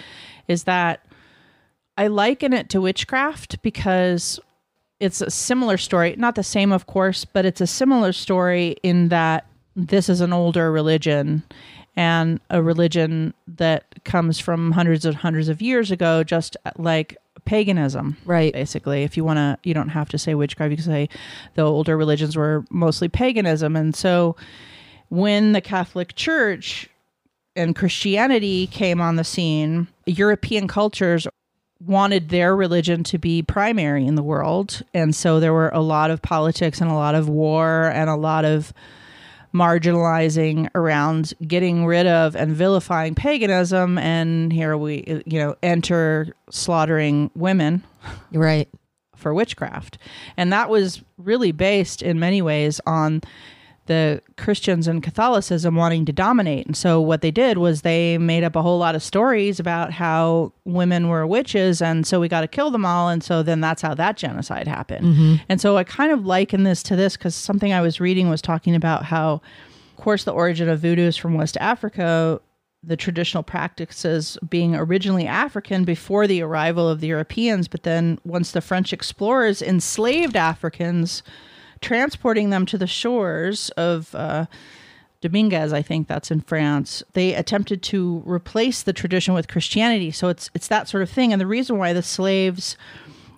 [0.48, 1.04] Is that
[1.98, 4.40] I liken it to witchcraft because
[4.98, 9.08] it's a similar story, not the same, of course, but it's a similar story in
[9.08, 11.42] that this is an older religion
[11.96, 17.16] and a religion that comes from hundreds of hundreds of years ago, just like
[17.48, 18.52] paganism Right.
[18.52, 19.02] basically.
[19.02, 21.08] If you want to you don't have to say witchcraft you can say
[21.54, 23.74] the older religions were mostly paganism.
[23.74, 24.37] And so
[25.08, 26.88] when the catholic church
[27.56, 31.26] and christianity came on the scene european cultures
[31.87, 34.82] wanted their religion to be primary in the world.
[34.92, 38.16] And so there were a lot of politics and a lot of war and a
[38.16, 38.72] lot of
[39.54, 47.30] marginalizing around getting rid of and vilifying paganism and here we you know enter slaughtering
[47.34, 47.82] women
[48.32, 48.68] Right.
[49.16, 49.98] for witchcraft.
[50.37, 53.22] And that was really based in many ways on
[53.88, 56.66] the Christians and Catholicism wanting to dominate.
[56.66, 59.92] And so what they did was they made up a whole lot of stories about
[59.92, 63.61] how women were witches and so we got to kill them all and so then
[63.61, 65.05] that's how that genocide happened.
[65.05, 65.35] Mm-hmm.
[65.48, 68.40] And so I kind of liken this to this cuz something I was reading was
[68.40, 69.42] talking about how
[69.90, 72.40] of course the origin of voodoo is from West Africa
[72.83, 78.53] the traditional practices being originally African before the arrival of the Europeans, but then once
[78.53, 81.22] the French explorers enslaved Africans,
[81.80, 84.46] transporting them to the shores of uh,
[85.20, 90.10] Dominguez, I think that's in France, they attempted to replace the tradition with Christianity.
[90.10, 91.32] So it's it's that sort of thing.
[91.32, 92.76] And the reason why the slaves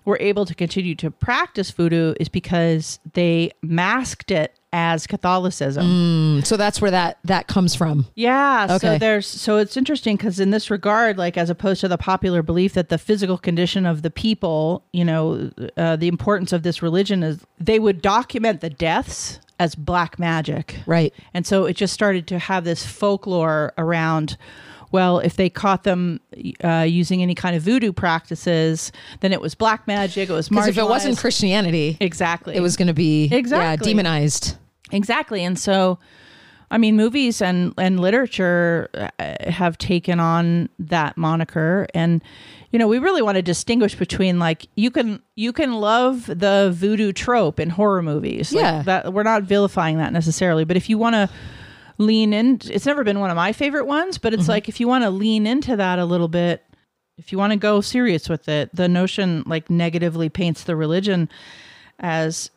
[0.05, 6.42] were able to continue to practice voodoo is because they masked it as Catholicism.
[6.44, 8.06] So that's where that that comes from.
[8.14, 8.66] Yeah.
[8.68, 8.98] So Okay.
[8.98, 12.74] there's so it's interesting because in this regard, like as opposed to the popular belief
[12.74, 17.22] that the physical condition of the people, you know, uh, the importance of this religion
[17.22, 20.76] is they would document the deaths as black magic.
[20.87, 21.12] Right.
[21.35, 24.37] And so it just started to have this folklore around.
[24.92, 26.20] Well, if they caught them
[26.64, 30.29] uh, using any kind of voodoo practices, then it was black magic.
[30.29, 31.18] It was Because if it wasn't.
[31.18, 33.88] Christianity, exactly, it was going to be Exactly.
[33.88, 34.57] yeah, demonized.
[34.92, 35.44] Exactly.
[35.44, 35.98] And so
[36.72, 42.22] I mean movies and and literature uh, have taken on that moniker and
[42.72, 46.70] you know, we really want to distinguish between like you can you can love the
[46.72, 48.53] voodoo trope in horror movies.
[48.53, 48.83] Like, Yeah.
[48.83, 51.29] that we're not vilifying that necessarily, but if you want to
[52.01, 54.53] lean in it's never been one of my favorite ones, but it's mm-hmm.
[54.53, 56.65] like if you want to lean into that a little bit,
[57.19, 61.29] if you want to go serious with it, the notion like negatively paints the religion
[61.99, 62.51] as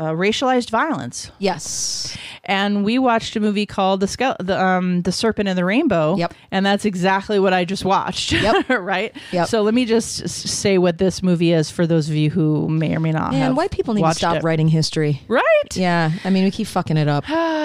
[0.00, 2.16] uh, racialized violence Yes.
[2.44, 6.16] and we watched a movie called the the um the Serpent and the Rainbow.
[6.16, 6.34] Yep.
[6.50, 8.32] and that's exactly what I just watched.
[8.32, 8.68] Yep.
[8.70, 9.14] right.
[9.32, 9.48] Yep.
[9.48, 12.96] So let me just say what this movie is for those of you who may
[12.96, 13.56] or may not Man, have.
[13.56, 14.42] white people need to stop it.
[14.42, 15.20] writing history.
[15.28, 15.44] Right.
[15.76, 16.12] Yeah.
[16.24, 17.24] I mean, we keep fucking it up.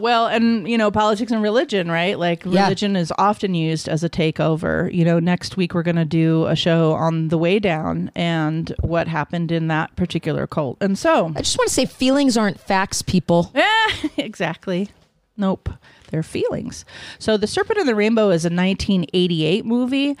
[0.00, 2.18] Well, and you know, politics and religion, right?
[2.18, 2.64] Like Yeah.
[2.64, 4.92] religion is often used as a takeover.
[4.92, 8.72] You know, next week we're going to do a show on the way down and
[8.82, 10.76] what happened in that particular cult.
[10.80, 13.50] And so, I just want to say feelings aren't facts, people.
[13.54, 14.90] Yeah, exactly.
[15.36, 15.68] Nope.
[16.10, 16.84] They're feelings.
[17.18, 20.16] So The Serpent and the Rainbow is a 1988 movie.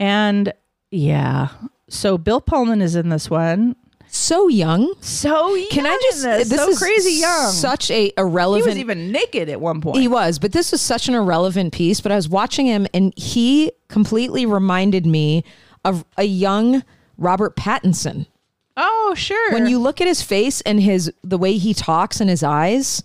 [0.00, 0.52] And
[0.90, 1.48] yeah.
[1.88, 3.76] So Bill Pullman is in this one.
[4.08, 4.92] So young.
[5.00, 6.22] So young Can I just?
[6.22, 7.50] this, This so is crazy young.
[7.52, 8.64] Such a irrelevant.
[8.64, 9.98] he was even naked at one point.
[9.98, 12.00] He was, but this was such an irrelevant piece.
[12.00, 15.42] But I was watching him, and he completely reminded me
[15.84, 16.84] of a young
[17.18, 18.26] Robert Pattinson.
[18.76, 19.52] Oh, sure.
[19.52, 23.02] When you look at his face and his the way he talks and his eyes,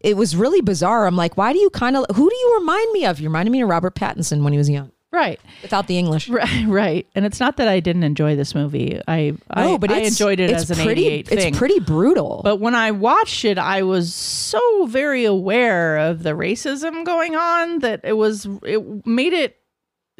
[0.00, 1.06] it was really bizarre.
[1.06, 3.20] I'm like, why do you kind of who do you remind me of?
[3.20, 5.40] You reminded me of Robert Pattinson when he was young, right.
[5.62, 6.28] without the English.
[6.28, 9.00] Right, right, and it's not that I didn't enjoy this movie.
[9.08, 11.48] I, I, but I enjoyed it as an pretty, '88 thing.
[11.48, 12.40] It's pretty brutal.
[12.44, 17.80] But when I watched it, I was so very aware of the racism going on
[17.80, 19.56] that it was it made it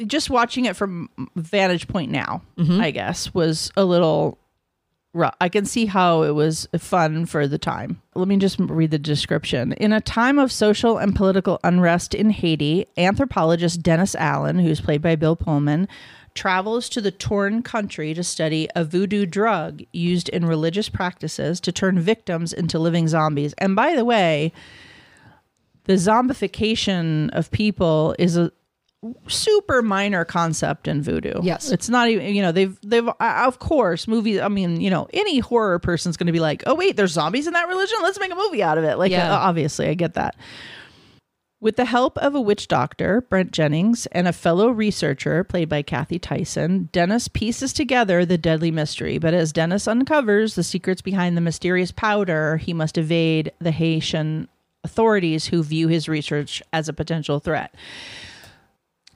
[0.07, 2.81] just watching it from vantage point now, mm-hmm.
[2.81, 4.39] I guess, was a little
[5.15, 8.03] I can see how it was fun for the time.
[8.15, 9.73] Let me just read the description.
[9.73, 15.03] In a time of social and political unrest in Haiti, anthropologist Dennis Alan, who's played
[15.03, 15.89] by Bill Pullman,
[16.35, 21.73] travels to the torn country to study a voodoo drug used in religious practices to
[21.73, 23.55] turn victims into living zombies.
[23.59, 24.53] And by the way,
[25.85, 28.53] the zombification of people is a
[29.29, 31.41] super minor concept in voodoo.
[31.43, 31.71] Yes.
[31.71, 33.13] It's not even, you know, they've, they've, uh,
[33.47, 36.75] of course, movies, I mean, you know, any horror person's going to be like, oh,
[36.75, 37.99] wait, there's zombies in that religion?
[38.03, 38.99] Let's make a movie out of it.
[38.99, 39.33] Like, Yeah.
[39.33, 40.35] uh, obviously, I get that.
[41.61, 45.83] With the help of a witch doctor, Brent Jennings, and a fellow researcher, played by
[45.83, 49.19] Cathy Tyson, Dennis pieces together the deadly mystery.
[49.19, 54.47] But as Dennis uncovers the secrets behind the mysterious powder, he must evade the Haitian
[54.85, 57.75] authorities who view his research as a potential threat.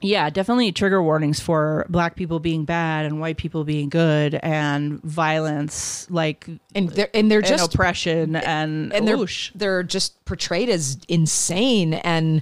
[0.03, 5.01] Yeah, definitely trigger warnings for black people being bad and white people being good and
[5.03, 9.51] violence like and they're and they're and just oppression and, and they're oosh.
[9.55, 12.41] they're just portrayed as insane and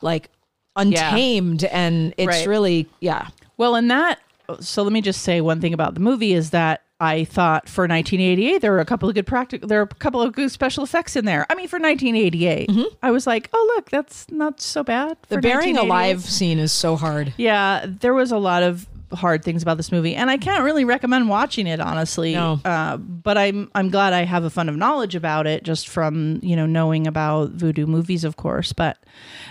[0.00, 0.30] like
[0.76, 2.46] untamed and it's Right.
[2.46, 4.18] really yeah Well, in that,
[4.60, 7.82] so let me just say one thing about the movie is that I thought for
[7.82, 10.84] 1988 there were a couple of good practical, there were a couple of good special
[10.84, 11.44] effects in there.
[11.50, 12.70] I mean, for 1988,
[13.02, 15.16] I was like, oh look, that's not so bad.
[15.28, 19.62] the burying alive scene is so hard Yeah, there was a lot of hard things
[19.62, 22.34] about this movie, and I can't really recommend watching it honestly.
[22.34, 22.60] No.
[22.64, 26.38] Uh, but I'm I'm glad I have a fund of knowledge about it just from
[26.42, 28.72] you know knowing about voodoo movies, of course.
[28.72, 28.96] But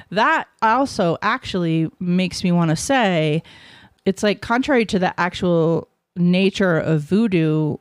[0.10, 3.44] that also actually makes me want to say,
[4.06, 7.78] it's like contrary to the actual nature of voodoo.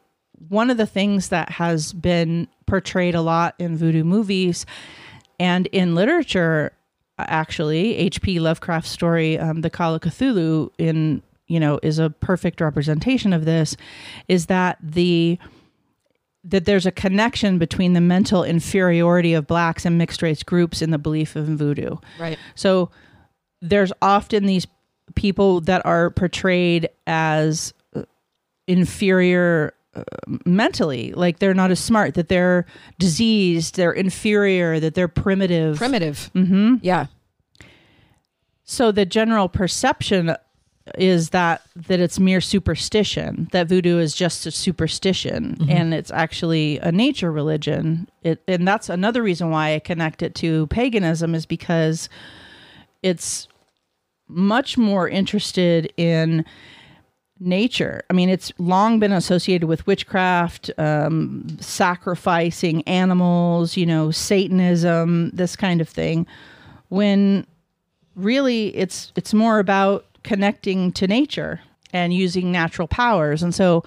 [0.49, 4.65] One of the things that has been portrayed a lot in voodoo movies
[5.41, 6.73] and in literature
[7.19, 12.61] actually hp lovecraft's story um, the call of cthulhu in you know is a perfect
[12.61, 13.77] representation of this
[14.29, 15.39] is that the
[16.43, 20.91] that there's a connection between the mental inferiority of blacks and mixed race groups in
[20.91, 22.89] the belief of voodoo right so
[23.61, 24.67] there's often these
[25.15, 27.75] people that are portrayed as
[28.71, 30.05] inferior uh,
[30.45, 31.13] mentally.
[31.13, 32.67] Like they're not as smart that they're
[32.99, 35.77] diseased they're inferior that they're primitive.
[35.77, 36.31] Primitive.
[36.35, 36.77] Mm-hmm.
[36.83, 37.07] yeah.
[38.65, 40.37] So the general perception
[40.97, 46.79] is that that it's mere superstition that voodoo is just a superstition and it's actually
[46.79, 48.09] a nature religion.
[48.23, 52.09] It, and that's another reason why i connect it to paganism is because
[53.03, 53.49] it's
[54.29, 56.45] much more interested in
[57.41, 58.03] nature.
[58.11, 65.57] I mean, it's long been associated with witchcraft, um, sacrificing animals, you know, Satanism, this
[65.57, 66.27] kind of thing.
[66.89, 67.47] When
[68.15, 71.61] really, it's it's more about connecting to nature
[71.93, 73.43] and using natural powers.
[73.43, 73.85] And so,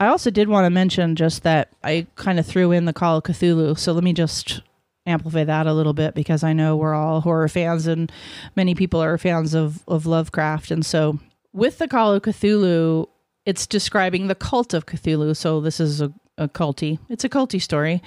[0.00, 3.18] I also did want to mention just that I kind of threw in the Call
[3.18, 3.76] of Cthulhu.
[3.78, 4.60] So let me just
[5.06, 8.12] amplify that a little bit because I know we're all horror fans and
[8.54, 10.70] many people are fans of, of Lovecraft.
[10.70, 11.18] And so
[11.58, 13.08] with the Call of Cthulhu,
[13.44, 15.36] it's describing the cult of Cthulhu.
[15.36, 17.00] So this is a, a culty.
[17.08, 18.00] It's a culty story.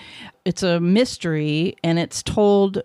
[0.46, 2.82] It's a mystery and it's told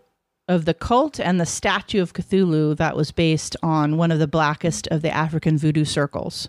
[0.49, 4.27] of the cult and the statue of Cthulhu that was based on one of the
[4.27, 6.49] blackest of the African voodoo circles.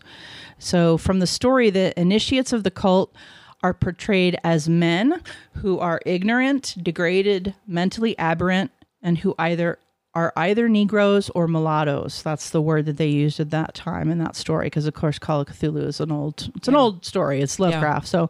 [0.57, 3.15] So from the story, the initiates of the cult
[3.61, 5.21] are portrayed as men
[5.53, 9.77] who are ignorant, degraded, mentally aberrant, and who either
[10.17, 12.23] are either Negroes or mulattoes.
[12.23, 15.19] That's the word that they used at that time in that story, because of course
[15.19, 17.39] Call of Cthulhu is an old it's an old story.
[17.39, 18.07] It's Lovecraft.
[18.07, 18.27] So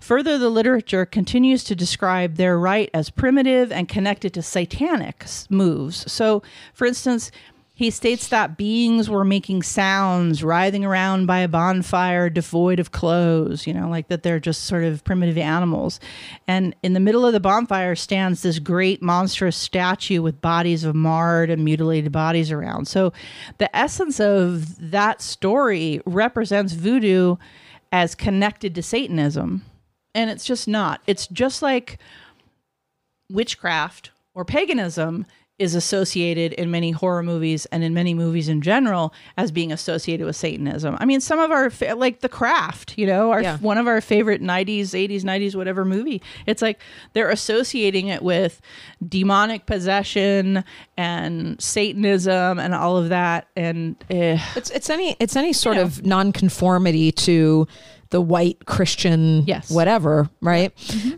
[0.00, 6.10] further the literature continues to describe their rite as primitive and connected to satanic moves.
[6.10, 7.30] So for instance,
[7.78, 13.68] he states that beings were making sounds, writhing around by a bonfire devoid of clothes,
[13.68, 16.00] you know, like that they're just sort of primitive animals.
[16.48, 20.96] And in the middle of the bonfire stands this great monstrous statue with bodies of
[20.96, 22.88] marred and mutilated bodies around.
[22.88, 23.12] So
[23.58, 27.36] the essence of that story represents voodoo
[27.92, 29.62] as connected to Satanism.
[30.16, 31.00] And it's just not.
[31.06, 31.98] It's just like
[33.30, 35.26] witchcraft or paganism
[35.58, 40.24] is associated in many horror movies and in many movies in general as being associated
[40.24, 40.96] with satanism.
[41.00, 43.56] I mean, some of our fa- like The Craft, you know, our Yeah.
[43.58, 46.22] one of our favorite 90s, 80s, 90s whatever movie.
[46.46, 46.80] It's like
[47.12, 48.60] they're associating it with
[49.06, 50.62] demonic possession
[50.96, 56.04] and satanism and all of that and eh, it's it's any it's any sort of
[56.04, 57.66] nonconformity to
[58.10, 59.66] the white christian Yes.
[59.66, 59.74] Mm-hmm.
[59.74, 60.72] whatever right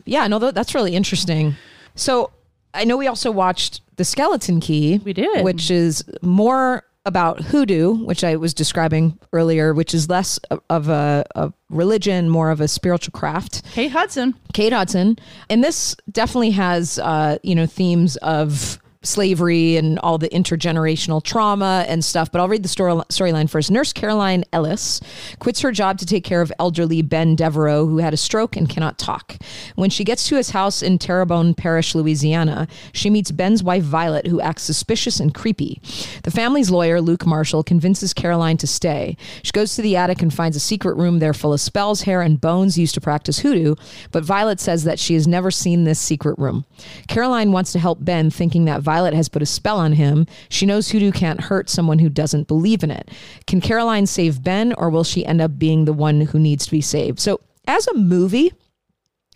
[0.07, 1.55] yeah no that's really interesting
[1.95, 2.31] so
[2.75, 5.45] i know we also watched the skeleton key We did.
[5.45, 11.25] which is more about hoodoo which i was describing earlier which is less of- a,
[11.35, 14.35] a religion more of a spiritual craft Kate Hudson.
[14.53, 15.17] Kate Hudson.
[15.49, 21.87] And this definitely has, uh, you know, themes of slavery and all the intergenerational trauma
[21.89, 22.31] and stuff.
[22.31, 23.71] But I'll read the story storyline first.
[23.71, 25.01] Nurse Caroline Ellis
[25.39, 28.69] quits her job to take care of elderly Ben Devereaux, who had a stroke and
[28.69, 29.37] cannot talk.
[29.75, 34.27] When she gets to his house in Terrebonne Parish, Louisiana, she meets Ben's wife Violet,
[34.27, 35.81] who acts suspicious and creepy.
[36.25, 39.17] The family's lawyer, Luke Marshall, convinces Caroline to stay.
[39.43, 42.21] She goes to the attic and finds a secret room there full of spells, hair,
[42.21, 43.77] and bones used to practice hoodoo.
[44.13, 46.67] But Violet says that she has never seen this secret room.
[47.09, 50.27] Caroline wants to help Ben, thinking that Violet has put a spell on him.
[50.49, 53.09] She knows hoodoo can't hurt someone who doesn't believe in it.
[53.47, 56.73] Can Caroline save Ben, or will she end up being the one who needs to
[56.73, 57.21] be saved?
[57.21, 57.39] So,
[57.69, 58.53] as a movie,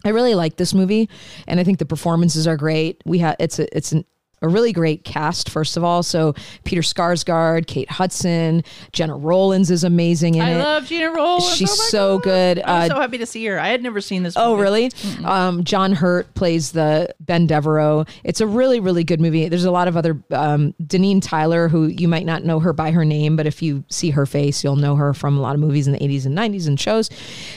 [0.05, 1.09] I really like this movie,
[1.47, 3.01] and I think the performances are great.
[3.05, 4.05] We have it's a it's an
[4.45, 6.03] a really great cast, first of all.
[6.03, 6.35] So
[6.65, 10.59] Peter Skarsgård, Kate Hudson, Gena Rowlands is amazing in I it.
[10.59, 11.55] love Gena Rowlands.
[11.57, 12.25] She's Oh so God.
[12.25, 12.59] good.
[12.65, 13.59] I'm Uh, so happy to see her.
[13.59, 14.35] I had never seen this.
[14.37, 14.63] Oh, movie.
[14.63, 14.91] really?
[15.25, 18.05] Um, John Hurt plays the Ben Devereaux.
[18.25, 19.49] It's a really, really good movie.
[19.49, 22.91] There's a lot of other um, Deneen Tyler, who you might not know her by
[22.91, 25.61] her name, but if you see her face, you'll know her from a lot of
[25.61, 27.11] movies in the 80s and 90s and shows.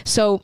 [0.05, 0.41] So.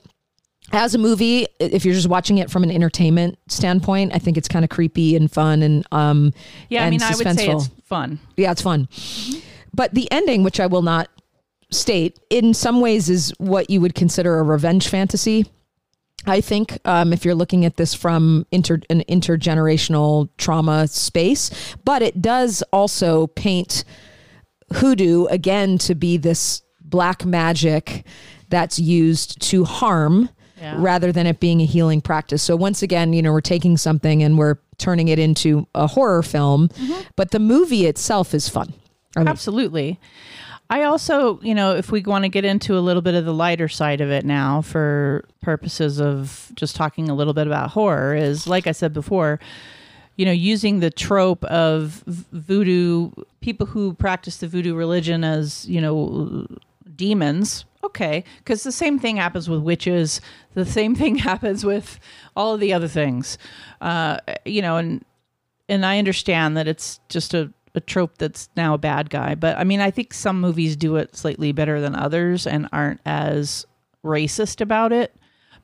[0.76, 4.48] As a movie, if you're just watching it from an entertainment standpoint, I think it's
[4.48, 6.34] kind of creepy and fun and um
[6.70, 8.20] Yeah, I and mean, I would say it's fun.
[8.36, 8.90] Yeah, it's fun.
[9.72, 11.10] But the ending, which I will not
[11.70, 15.46] state, in some ways is what you would consider a revenge fantasy.
[16.26, 21.52] I think um, if you're looking at this from inter, an intergenerational trauma space,
[21.84, 23.84] but it does also paint
[24.74, 28.06] hoodoo again to be this black magic
[28.50, 30.30] that's used to harm
[30.64, 30.76] Yeah.
[30.78, 32.42] rather than it being a healing practice.
[32.42, 36.24] So once again, you know, we're taking something and we're turning it into a horror
[36.24, 37.02] film, mm-hmm.
[37.18, 38.74] but the movie itself is fun.
[39.18, 39.24] I.
[39.24, 40.00] Absolutely.
[40.70, 43.34] I also, you know, if we want to get into a little bit of the
[43.34, 48.16] lighter side of it now for purposes of just talking a little bit about horror,
[48.16, 49.42] is like I said before,
[50.16, 53.12] you know, using the trope of voodoo,
[53.42, 56.48] people who practice the voodoo religion as, you know,
[56.96, 57.66] demons.
[57.84, 58.24] Okay.
[58.38, 60.22] Because the same thing happens with witches,
[60.54, 62.00] the same thing happens with
[62.36, 63.38] all of the other things.
[63.82, 65.04] Uh, you know, and
[65.70, 69.58] and I understand that it's just a, a trope that's now a bad guy, but
[69.58, 73.66] I mean, I think some movies do it slightly better than others and aren't as
[74.04, 75.16] racist about it.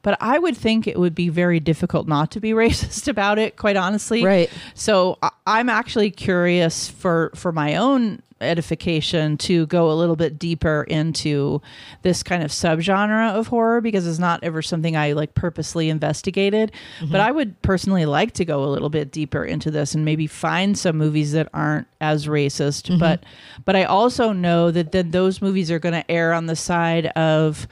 [0.02, 3.58] But I would think it would be very difficult not to be racist about it,
[3.58, 4.24] quite honestly.
[4.24, 4.50] Right.
[4.74, 10.40] So I- I'm actually curious for for my own edification to go a little bit
[10.40, 11.62] deeper into
[12.02, 16.72] this kind of subgenre of horror because it's not ever something I like purposely investigated.
[17.00, 17.12] Mm-hmm.
[17.12, 20.28] But I would personally like to go a little bit deeper into this and maybe
[20.28, 22.90] find some movies that aren't as racist.
[22.90, 23.00] Mm-hmm.
[23.00, 23.24] But
[23.66, 27.08] but I also know that then those movies are going to err on the side
[27.08, 27.68] of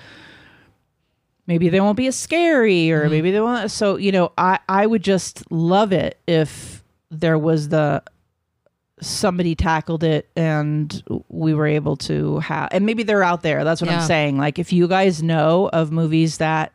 [1.48, 3.12] maybe they won't be as scary or mm-hmm.
[3.12, 7.70] maybe they won't so you know i i would just love it if there was
[7.70, 8.04] the
[9.00, 13.80] somebody tackled it and we were able to have and maybe they're out there that's
[13.80, 14.00] what Yeah.
[14.02, 16.74] i'm saying like if you guys know of movies that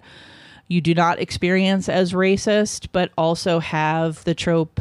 [0.69, 4.81] you do not experience as racist but also have the trope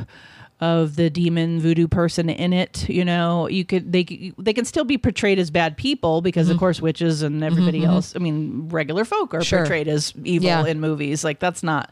[0.59, 4.83] of the demon voodoo person in it you know you could they they can still
[4.85, 6.53] be portrayed as bad people because Mm-hmm.
[6.53, 9.61] of course witches and everybody else i mean regular folk are Sure.
[9.61, 10.67] portrayed as evil Yeah.
[10.67, 11.89] in movies like that's not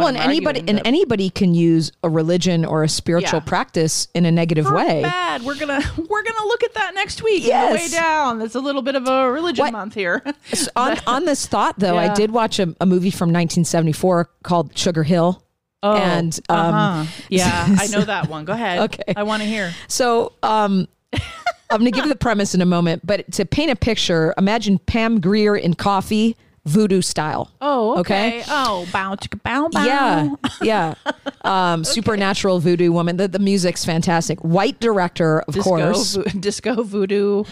[0.00, 3.44] Well, I'm and anybody and anybody can use a religion or a spiritual Yeah.
[3.46, 5.02] practice in a negative way.
[5.02, 5.42] bad.
[5.42, 7.44] We're gonna we're gonna look at that next week.
[7.46, 7.74] Yes.
[7.92, 8.42] way down.
[8.42, 10.22] It's a little bit of a religion What- month here.
[10.52, 14.76] So on on this thought though, I did watch a, a movie from 1974 called
[14.76, 15.42] Sugar Hill.
[15.82, 17.10] Oh, and um, uh-huh.
[17.30, 18.44] yeah, I know that one.
[18.44, 18.80] Go ahead.
[18.80, 19.14] Okay.
[19.16, 19.72] I want to hear.
[19.88, 23.70] So um, I'm going to give you the premise in a moment, but to paint
[23.70, 26.36] a picture, imagine Pam Grier in Coffy,
[26.66, 27.50] voodoo style.
[27.60, 28.40] Oh, Okay.
[28.40, 28.44] okay.
[28.50, 29.84] Oh, bow chicka bow bow.
[29.84, 30.94] Yeah, yeah.
[31.42, 33.16] Um, Supernatural voodoo woman.
[33.16, 34.38] The, the music's fantastic.
[34.40, 36.14] White director, of Disco, course.
[36.16, 37.44] vo- disco voodoo,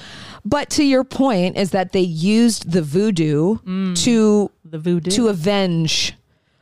[0.45, 3.59] But to your point is that they used the voodoo
[3.95, 5.11] to the voodoo.
[5.13, 6.15] to avenge.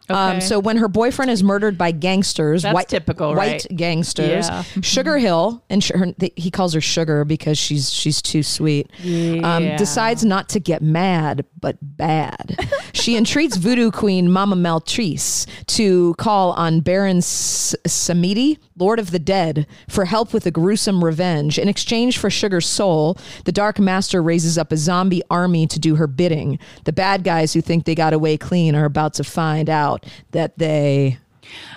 [0.09, 3.67] Um, so when her boyfriend is murdered by gangsters, That's white typical, white right?
[3.77, 4.63] gangsters, Yeah.
[4.83, 8.91] Sugar Hill, and sh- her, th- he calls her Sugar because she's she's too sweet.
[9.05, 9.77] Um, Yeah.
[9.77, 12.59] decides not to get mad, but bad.
[12.93, 19.19] she entreats voodoo queen Mama Maitresse to call on Baron S- Samedi, Lord of the
[19.19, 21.59] Dead, for help with a gruesome revenge.
[21.59, 25.97] In exchange for Sugar's soul, the Dark Master raises up a zombie army to do
[25.97, 26.59] her bidding.
[26.85, 29.96] The bad guys who think they got away clean are about to find out
[30.33, 31.19] that they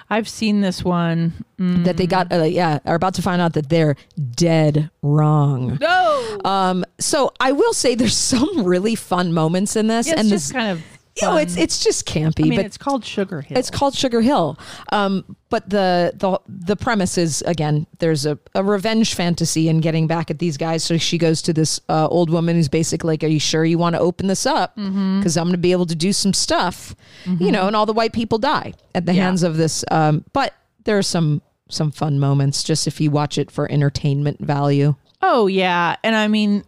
[0.10, 1.46] I've seen this one.
[1.60, 1.84] Mm.
[1.86, 3.96] that they got uh, yeah are about to find out that they're
[4.32, 5.78] dead wrong.
[5.80, 10.30] No, Um, so I will say there's some really fun moments in this, it's and
[10.30, 10.84] just this, kind of.
[11.22, 13.58] You know, it's it's just campy, I mean, but it's called Sugar Hill.
[13.58, 14.58] it's called Sugar Hill.
[14.92, 20.08] Um, but the the the premise is again, there's a, a revenge fantasy in getting
[20.08, 20.84] back at these guys.
[20.84, 23.78] So she goes to this uh, old woman who's basically like, "Are you sure you
[23.78, 24.76] want to open this up?
[24.76, 25.40] Because Mm-hmm.
[25.40, 26.96] I'm going to be able to do some stuff."
[27.26, 29.24] You know, and all the white people die at the Yeah.
[29.26, 29.84] hands of this.
[29.92, 30.54] Um, but
[30.84, 34.96] there are some some fun moments just if you watch it for entertainment value.
[35.22, 36.64] Oh yeah, and I mean,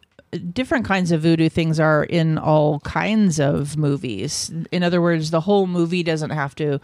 [0.53, 4.51] different kinds of voodoo things are in all kinds of movies.
[4.71, 6.79] In other words, the whole movie doesn't have to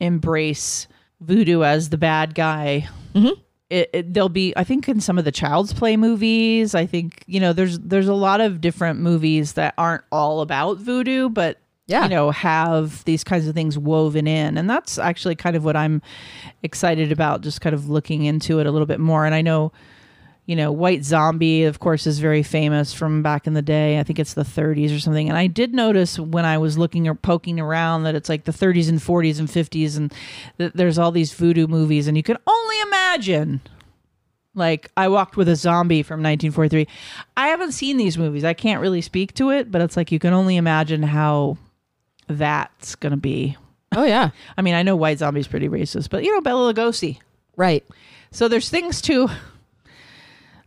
[0.00, 0.86] embrace
[1.20, 2.88] voodoo as the bad guy.
[3.14, 3.40] Mm-hmm.
[3.70, 6.74] it, it, there'll be I think in some of the Child's Play movies.
[6.74, 10.78] I think you know there's there's a lot of different movies that aren't all about
[10.78, 12.02] voodoo, but Yeah.
[12.04, 15.76] you know have these kinds of things woven in, and that's actually kind of what
[15.76, 16.02] I'm
[16.62, 17.40] excited about.
[17.40, 19.72] Just kind of looking into it a little bit more, and I know.
[20.46, 23.98] You know, White Zombie, of course, is very famous from back in the day.
[23.98, 25.28] I think it's the 30s or something.
[25.28, 28.52] And I did notice when I was looking or poking around that it's like the
[28.52, 30.14] 30s and 40s and 50s, and
[30.58, 33.60] that there's all these voodoo movies, and you can only imagine
[34.56, 36.88] like I walked with a zombie from 1943.
[37.36, 38.44] I haven't seen these movies.
[38.44, 41.58] I can't really speak to it, but it's like you can only imagine how
[42.26, 43.56] that's going to be.
[43.94, 44.30] Oh yeah.
[44.56, 47.18] I mean, I know White Zombie's pretty racist, but you know Bela Lugosi.
[47.56, 47.84] Right.
[48.32, 49.28] So there's things to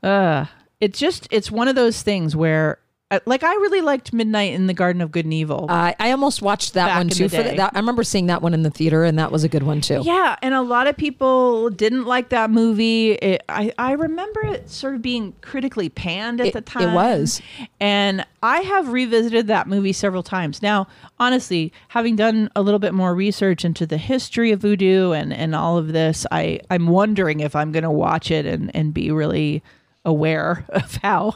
[0.03, 0.45] uh
[0.79, 2.79] it's just it's one of those things where
[3.11, 5.65] uh, like I really liked Midnight in the Garden of Good and Evil.
[5.67, 7.27] I I almost watched that one too.
[7.27, 9.43] the For the, that, I remember seeing that one in the theater, and that was
[9.43, 10.01] a good one too.
[10.05, 13.13] Yeah, and a lot of people didn't like that movie.
[13.13, 16.89] It, I I remember it sort of being critically panned at It- the time.
[16.89, 17.41] it was.
[17.79, 20.61] and I have revisited that movie several times.
[20.61, 20.87] Now,
[21.19, 25.55] honestly, having done a little bit more research into the history of voodoo and and
[25.55, 29.09] all of this, I I'm wondering if I'm going to watch it and and be
[29.09, 29.63] really
[30.09, 31.35] aware of how.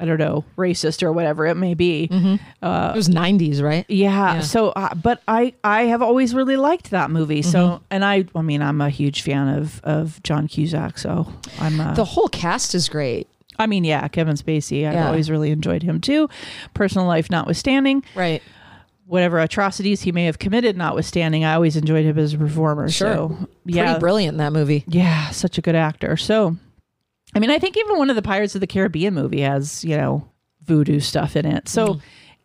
[0.00, 2.08] I don't know, racist or whatever it may be.
[2.10, 3.84] it was '90s, right?
[3.88, 4.34] Yeah.
[4.34, 4.40] Yeah.
[4.40, 7.42] So, uh, but I I have always really liked that movie.
[7.42, 7.84] So, Mm-hmm.
[7.92, 10.98] and I I mean I'm a huge fan of of John Cusack.
[10.98, 13.28] So I'm uh, The whole cast is great.
[13.60, 14.88] I mean yeah Kevin Spacey.
[14.88, 15.06] I've Yeah.
[15.06, 16.28] always really enjoyed him too.
[16.74, 18.42] Personal life notwithstanding, Right.
[19.06, 22.88] whatever atrocities he may have committed notwithstanding, I always enjoyed him as a performer.
[22.90, 23.14] Sure.
[23.14, 24.82] So yeah, Pretty brilliant in that movie.
[24.88, 26.16] yeah, such a good actor.
[26.16, 26.56] So,
[27.34, 29.96] I mean, I think even one of the Pirates of the Caribbean movie has you
[29.96, 30.28] know
[30.64, 31.68] voodoo stuff in it.
[31.68, 32.00] So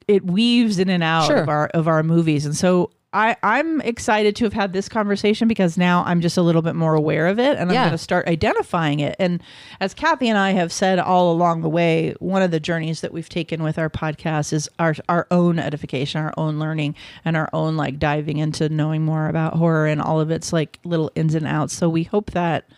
[0.07, 1.27] it weaves in and out Mm.
[1.27, 1.37] Sure.
[1.37, 2.91] of our of our movies, and so.
[3.13, 6.75] I, I'm excited to have had this conversation because now I'm just a little bit
[6.75, 9.15] more aware of it and I'm going to start identifying it.
[9.17, 9.41] And
[9.79, 13.13] as Kathy and I have said all along the way, one of the journeys that
[13.13, 17.49] we've taken with our podcast is our, our own edification, our own learning, and our
[17.53, 21.33] own like diving into knowing more about horror and all of its like little ins
[21.33, 21.73] and outs.
[21.73, 22.69] So we hope that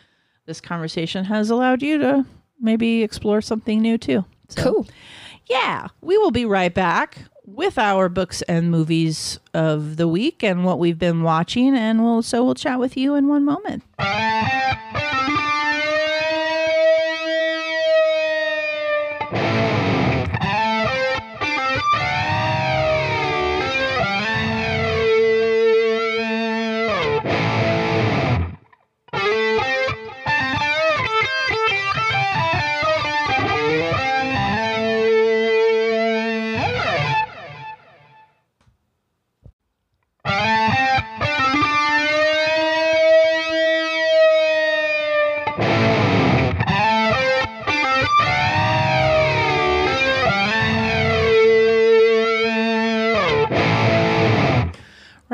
[0.50, 2.26] this conversation has allowed you to
[2.60, 4.26] maybe explore something new too.
[4.50, 4.88] So, Cool.
[5.46, 10.66] Yeah, we will be right back with our books and movies of the week and
[10.66, 13.84] what we've been watching, and we'll so we'll chat with you in one moment.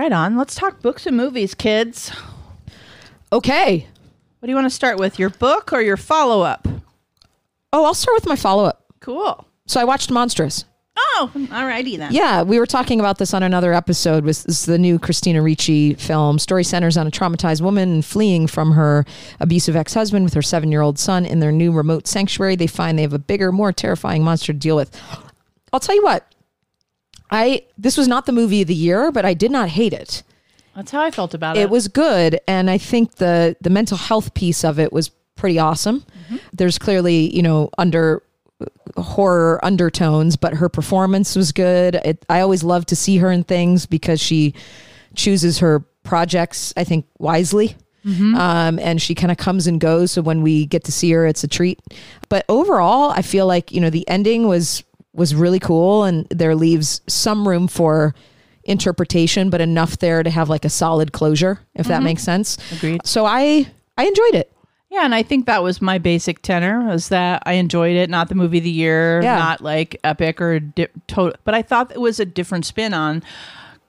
[0.06, 0.38] Right on.
[0.38, 2.12] Let's talk books and movies, kids.
[3.34, 3.88] Okay.
[4.38, 5.18] What do you want to start with?
[5.18, 6.68] Your book or your follow up?
[7.74, 8.86] Oh, I'll start with my follow up.
[8.99, 9.47] Cool.
[9.66, 10.66] So I watched Monstrous.
[10.95, 12.14] Oh, alrighty then.
[12.14, 14.26] Yeah, we were talking about this on another episode.
[14.26, 16.38] Was this is the new Christina Ricci film?
[16.38, 19.06] Story centers on a traumatized woman fleeing from her
[19.39, 21.26] abusive ex-husband with her seven-year-old son.
[21.26, 24.60] In their new remote sanctuary, they find they have a bigger, more terrifying monster to
[24.60, 24.95] deal with.
[25.74, 26.32] I'll tell you what.
[27.32, 30.24] I this was not the movie of the year, but I did not hate it.
[30.76, 31.62] That's how I felt about it.
[31.62, 35.60] It was good, and I think the the mental health piece of it was pretty
[35.60, 36.06] awesome.
[36.54, 38.24] There's clearly, you know, under
[38.98, 41.96] horror undertones, but her performance was good.
[41.96, 44.54] It, I always love to see her in things because she
[45.14, 47.76] chooses her projects, I think, wisely.
[48.36, 50.12] Um, and she kind of comes and goes.
[50.12, 51.80] So when we get to see her, it's a treat.
[52.30, 54.84] But overall, I feel like you know the ending was
[55.16, 58.13] was really cool, and there leaves some room for
[58.63, 62.05] interpretation, but enough there to have like a solid closure, if that mm-hmm.
[62.05, 62.57] makes sense.
[62.72, 63.05] Agreed.
[63.05, 64.51] So I I enjoyed it.
[64.89, 68.30] Yeah, and I think that was my basic tenor was that I enjoyed it, not
[68.30, 69.38] the movie of the year, Yeah.
[69.38, 73.22] not like epic or di- total, but I thought it was a different spin on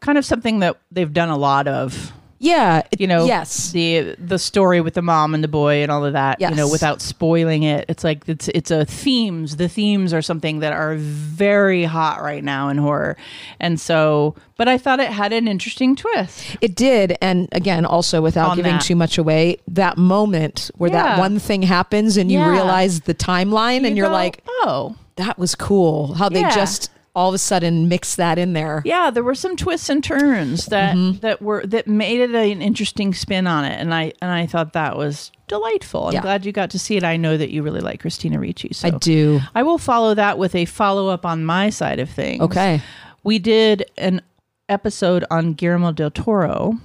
[0.00, 2.12] kind of something that they've done a lot of.
[2.38, 3.70] Yeah, it- You know, Yes.
[3.72, 6.38] the the story with the mom and the boy and all of that.
[6.40, 6.50] Yes.
[6.50, 9.56] You know, without spoiling it, it's like it's it's a themes.
[9.56, 13.16] The themes are something that are very hot right now in horror,
[13.60, 14.34] and so.
[14.58, 16.56] But I thought it had an interesting twist.
[16.62, 18.80] It did, and again, also without On giving that.
[18.80, 22.50] too much away, that moment where that one thing happens and you Yeah.
[22.50, 26.88] realize the timeline, and You you're go, like, oh, "That was cool." How they just
[27.16, 28.82] all of a sudden mix that in there.
[28.84, 31.18] Yeah, there were some twists and turns that Mm-hmm.
[31.20, 34.74] that were that made it an interesting spin on it, and I and I thought
[34.74, 36.08] that was delightful.
[36.08, 36.20] I'm Yeah.
[36.20, 37.02] glad you got to see it.
[37.04, 39.40] I know that you really like Christina Ricci, so I do.
[39.54, 42.42] I will follow that with a follow up on my side of things.
[42.42, 42.82] Okay.
[43.24, 44.20] we did an
[44.68, 46.78] episode on Guillermo del Toro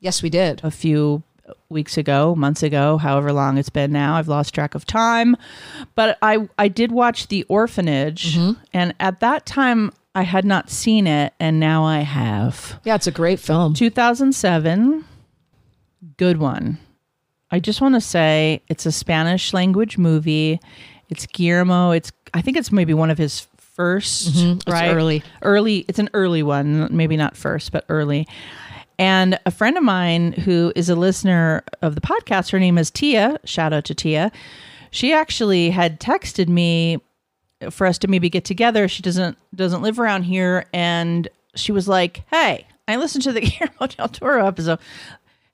[0.00, 0.60] Yes, we did.
[0.64, 1.22] a few
[1.68, 4.16] weeks ago, months ago, however long it's been now.
[4.16, 5.36] I've lost track of time.
[5.94, 8.60] But I I did watch The Orphanage mm-hmm.
[8.72, 12.80] and at that time I had not seen it and now I have.
[12.84, 13.74] Yeah, it's a great film.
[13.74, 15.04] 2007
[16.16, 16.78] good one.
[17.50, 20.60] I just want to say it's a Spanish language movie.
[21.08, 21.90] It's Guillermo.
[21.90, 23.46] It's I think it's maybe one of his
[23.76, 24.52] 1st mm-hmm.
[24.52, 24.94] It's right?
[24.94, 25.22] early.
[25.42, 28.26] early it's an early one maybe not first but early
[29.00, 32.90] and a friend of mine who is a listener of the podcast her name is
[32.90, 33.40] tia.
[33.44, 34.30] Shout out to tia.
[34.90, 37.00] She actually had texted me
[37.70, 38.88] for us to maybe get together.
[38.88, 40.66] She doesn't doesn't live around here.
[40.74, 44.78] And she was like hey i listened to the guillermo del toro episode.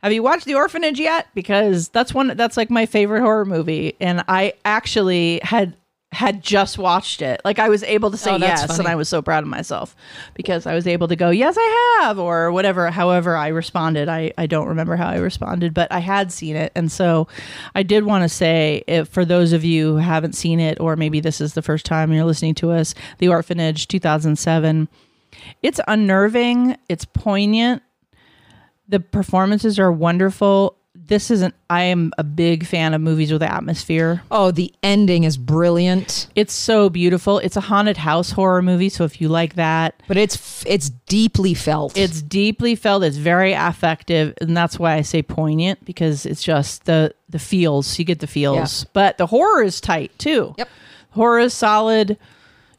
[0.03, 1.29] Have you watched the orphanage yet?
[1.33, 3.95] Because that's one that's like my favorite horror movie.
[4.01, 5.77] And i actually had
[6.13, 7.41] had just watched it.
[7.45, 9.95] Like i was able to say Oh, yes and i was so proud of myself
[10.35, 14.09] because i was able to go yes i have or whatever however i responded.
[14.09, 16.73] I, I don't remember how i responded but i had seen it.
[16.75, 17.29] And so
[17.75, 20.97] i did want to say if for those of you who haven't seen it or
[20.97, 24.89] maybe this is the first time you're listening to us the orphanage 2007
[25.63, 26.77] it's unnerving.
[26.89, 27.83] It's poignant.
[28.89, 30.76] The performances are wonderful
[31.09, 34.23] this isn't i am a big fan of movies with atmosphere.
[34.31, 37.39] Oh, the ending is brilliant, it's so beautiful.
[37.39, 41.55] It's a haunted house horror movie so if you like that but it's it's deeply
[41.55, 41.97] felt.
[41.97, 43.03] it's deeply felt.
[43.05, 47.99] It's very affective and that's why i say poignant because it's just the the feels.
[47.99, 48.85] You get the feels.
[48.93, 50.55] But the horror is tight too.
[50.59, 50.69] Yep.
[51.11, 52.17] horror is solid.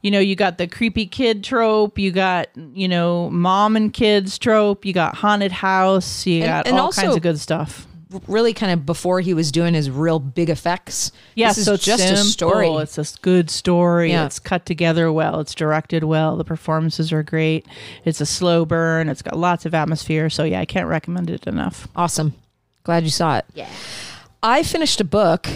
[0.02, 2.00] You know you got the creepy kid trope.
[2.00, 4.86] You got you know mom and kids trope.
[4.86, 6.26] You got haunted house.
[6.26, 7.88] You And- got and all also- kinds of good stuff
[8.28, 11.12] really kind of before he was doing his real big effects.
[11.36, 12.24] Yeah, this is so it's just a simple.
[12.26, 12.68] story.
[12.70, 14.12] It's a good story.
[14.12, 14.26] Yeah.
[14.26, 15.40] It's cut together well.
[15.40, 16.38] It's directed well.
[16.38, 17.66] The performances are great.
[18.06, 19.10] It's a slow burn.
[19.10, 20.30] It's got lots of atmosphere.
[20.30, 21.88] So yeah, I can't recommend it enough.
[21.96, 22.34] Awesome.
[22.84, 23.46] Glad you saw it.
[23.54, 23.70] Yeah.
[24.42, 25.48] I finished a book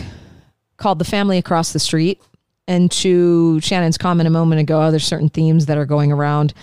[0.77, 2.21] called The Family Across the Street.
[2.67, 6.53] And to Shannon's comment a moment ago, oh, there's certain themes that are going around.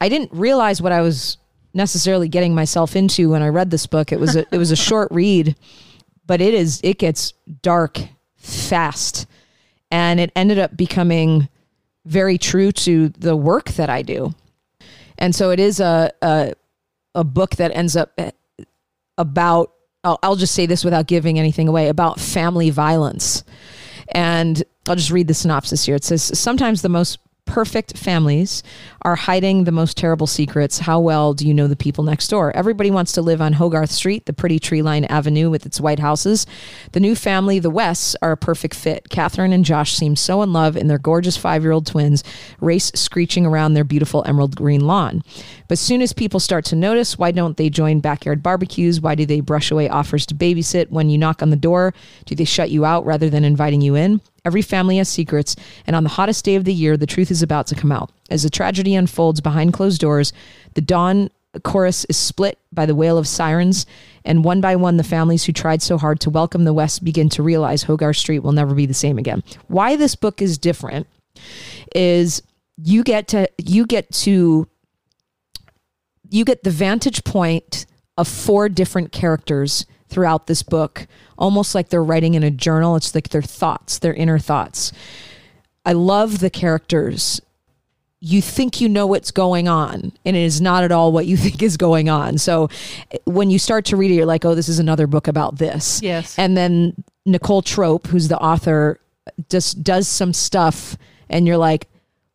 [0.00, 1.38] I didn't realize what I was
[1.74, 4.12] necessarily getting myself into when I read this book.
[4.12, 5.56] It was a, it was a short read,
[6.26, 8.00] but it is it gets dark
[8.36, 9.26] fast.
[9.90, 11.48] And it ended up becoming
[12.04, 14.34] very true to the work that I do.
[15.18, 16.52] And so it is a a,
[17.14, 18.30] a book that ends up eh,
[19.18, 19.72] about
[20.02, 23.44] I'll, I'll just say this without giving anything away about family violence
[24.08, 28.62] and i'll just read the synopsis here it says sometimes the most perfect families
[29.02, 32.54] are hiding the most terrible secrets how well do you know the people next door
[32.56, 35.98] everybody wants to live on hogarth street the pretty tree lined avenue with its white
[35.98, 36.46] houses
[36.92, 40.52] the new family the wests are a perfect fit catherine and josh seem so in
[40.52, 42.24] love in their gorgeous five-year-old twins
[42.60, 45.22] race screeching around their beautiful emerald green lawn
[45.68, 49.00] but soon as people start to notice, why don't they join backyard barbecues?
[49.00, 50.90] Why do they brush away offers to babysit?
[50.90, 51.94] When you knock on the door,
[52.26, 54.20] do they shut you out rather than inviting you in?
[54.44, 57.42] Every family has secrets, and on the hottest day of the year, the truth is
[57.42, 58.10] about to come out.
[58.30, 60.32] As the tragedy unfolds behind closed doors,
[60.74, 61.30] the dawn
[61.62, 63.86] chorus is split by the wail of sirens,
[64.24, 67.28] and one by one, the families who tried so hard to welcome the West begin
[67.30, 69.42] to realize Hogarth Street will never be the same again.
[69.68, 71.06] Why this book is different
[71.94, 72.42] is
[72.76, 74.68] you get to you get to
[76.30, 77.86] you get the vantage point
[78.18, 82.94] of four different characters throughout this book, almost like they're writing in a journal.
[82.94, 84.92] It's like their thoughts, their inner thoughts.
[85.84, 87.40] I love the characters.
[88.20, 91.36] You think you know what's going on, and it is not at all what you
[91.44, 92.38] think is going on.
[92.38, 92.68] So
[93.24, 96.00] when you start to read it, you're like, oh, this is another book about this.
[96.00, 96.38] Yes.
[96.38, 96.94] And then
[97.26, 99.00] Nicole Trope, who's the author,
[99.50, 100.96] just does some stuff,
[101.28, 101.88] and you're like,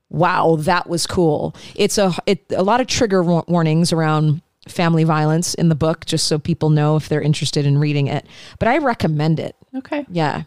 [0.10, 1.56] wow, that was cool.
[1.76, 6.28] It's a it, a lot of trigger warnings around family violence in the book, just
[6.28, 8.26] so people know if they're interested in reading it.
[8.60, 9.56] But I recommend it.
[9.76, 10.06] Okay.
[10.10, 10.44] Yeah.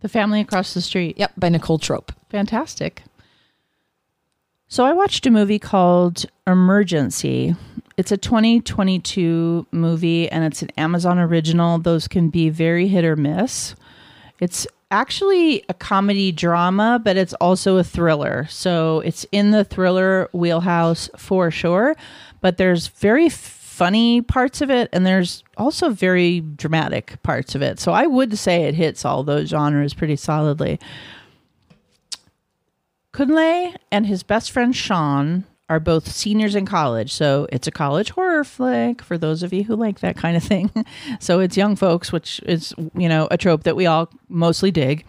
[0.00, 1.18] The family across the street.
[1.18, 1.32] Yep.
[1.36, 2.12] By Nicole Trope.
[2.30, 3.02] Fantastic.
[4.68, 7.54] So I watched a movie called Emergency.
[7.98, 11.78] It's a 2022 movie and it's an Amazon original.
[11.78, 13.74] Those can be very hit or miss.
[14.40, 18.46] It's actually a comedy drama, but it's also a thriller.
[18.48, 21.94] So it's in the thriller wheelhouse for sure,
[22.42, 27.80] but there's very funny parts of it and there's also very dramatic parts of it.
[27.80, 30.78] So I would say it hits all those genres pretty solidly.
[33.14, 37.10] Kunle and his best friend Sean are both seniors in college.
[37.14, 40.42] So it's a college horror flick for those of you who like that kind of
[40.42, 40.70] thing.
[41.18, 45.06] so it's young folks, which is, you know, a trope that we all mostly dig,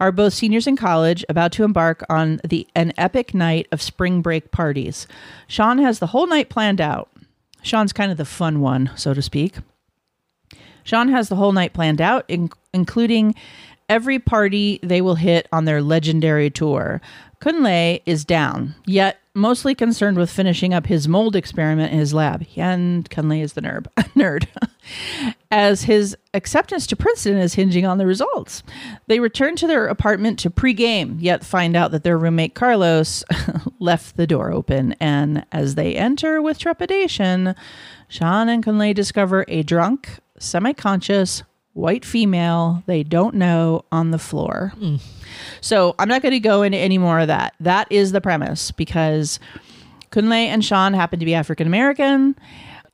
[0.00, 4.20] are both seniors in college about to embark on the an epic night of spring
[4.20, 5.06] break parties.
[5.48, 7.08] Sean has the whole night planned out.
[7.62, 9.56] Sean's kind of the fun one, so to speak.
[10.84, 13.34] Sean has the whole night planned out, in- including
[13.88, 17.00] every party they will hit on their legendary tour.
[17.42, 22.46] Kunle is down, yet mostly concerned with finishing up his mold experiment in his lab.
[22.56, 24.46] And Kunle is the nerd, nerd,
[25.50, 28.62] as his acceptance to Princeton is hinging on the results.
[29.08, 33.24] They return to their apartment to pregame, yet find out that their roommate Carlos
[33.80, 34.92] left the door open.
[35.00, 37.56] And as they enter with trepidation,
[38.06, 41.42] Sean and Kunle discover a drunk, semi conscious,
[41.74, 44.72] white female they don't know on the floor.
[44.78, 44.96] Hmm.
[45.60, 47.54] So I'm not going to go into any more of that.
[47.60, 49.38] That is the premise because
[50.10, 52.36] Kunle and Sean happen to be African American,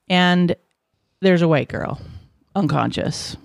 [0.09, 0.55] and
[1.20, 2.01] there's a white girl
[2.55, 3.37] unconscious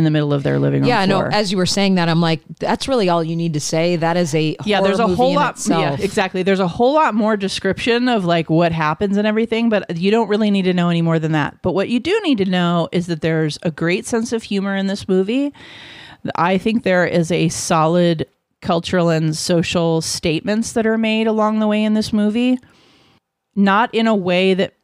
[0.00, 1.18] in the middle of their living room Yeah, no.
[1.20, 1.30] floor.
[1.32, 3.96] As you were saying that, I'm like, that's really all you need to say.
[3.96, 5.56] That is a yeah, there's a movie whole lot.
[5.56, 5.98] itself.
[6.00, 6.42] Yeah, exactly.
[6.42, 10.28] There's a whole lot more description of like what happens and everything, but you don't
[10.28, 11.60] really need to know any more than that.
[11.62, 14.74] But what you do need to know is that there's a great sense of humor
[14.74, 15.52] in this movie.
[16.34, 18.26] I think there is a solid
[18.62, 22.58] cultural and social statements that are made along the way in this movie,
[23.54, 24.74] not in a way that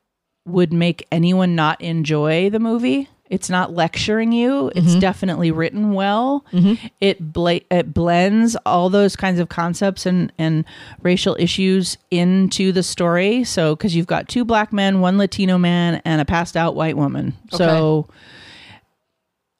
[0.46, 3.08] would make anyone not enjoy the movie.
[3.29, 4.70] It's not lecturing you.
[4.74, 4.99] It's mm-hmm.
[5.01, 6.45] definitely written well.
[6.53, 6.87] Mm-hmm.
[7.01, 10.64] It bla- it blends all those kinds of concepts and and
[11.03, 13.45] racial issues into the story.
[13.45, 16.97] So because you've got two black men, one Latino man, and a passed out white
[16.97, 17.35] woman.
[17.51, 18.09] So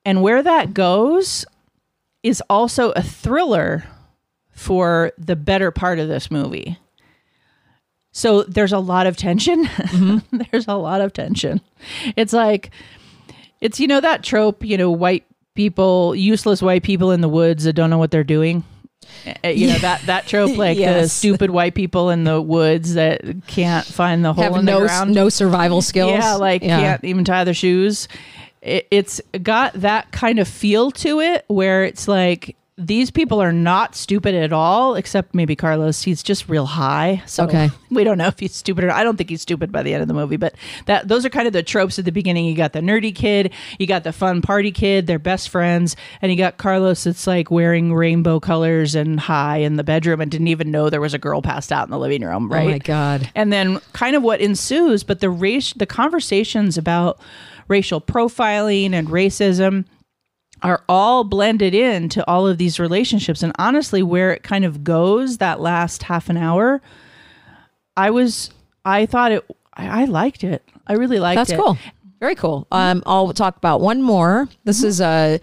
[0.05, 1.45] and where that goes
[2.23, 3.85] is also a thriller
[4.51, 6.79] for the better part of this movie.
[8.13, 9.65] So there's a lot of tension.
[9.87, 10.39] Mm-hmm.
[10.51, 11.61] there's a lot of tension.
[12.17, 12.71] It's like
[13.61, 17.65] it's you know that trope, you know, white people, useless white people in the woods
[17.65, 18.65] that don't know what they're doing.
[19.45, 23.23] Uh, You know that that trope, like the stupid white people in the woods that
[23.47, 25.15] can't find the hole Have in no the ground.
[25.15, 26.11] no survival skills.
[26.13, 28.09] Yeah, like can't even tie their shoes.
[28.63, 33.53] It, it's got that kind of feel to it where it's like these people are
[33.55, 36.03] not stupid at all, except maybe Carlos.
[36.03, 37.23] He's just real high.
[37.25, 37.71] So Okay.
[37.91, 40.03] we don't know if he's stupid or I don't think he's stupid by the end
[40.03, 40.55] of the movie, but
[40.85, 42.45] that those are kind of the tropes at the beginning.
[42.45, 46.31] You got the nerdy kid, you got the fun party kid, they're best friends, and
[46.31, 50.49] you got Carlos that's like wearing rainbow colors and high in the bedroom and didn't
[50.49, 52.67] even know there was a girl passed out in the living room, right?
[52.67, 53.31] Oh my god.
[53.35, 57.19] and then kind of what ensues but the race the conversations about
[57.69, 59.87] racial profiling and racism
[60.63, 65.39] are all blended into all of these relationships and honestly where it kind of goes
[65.39, 66.81] that last half an hour
[67.97, 68.51] i was
[68.85, 69.45] i thought it
[69.75, 71.79] i, I liked it i really liked That's it That's cool.
[72.19, 72.67] Very cool.
[72.73, 74.49] Um, I'll talk about one more.
[74.65, 74.87] This Mm-hmm.
[74.89, 75.39] is a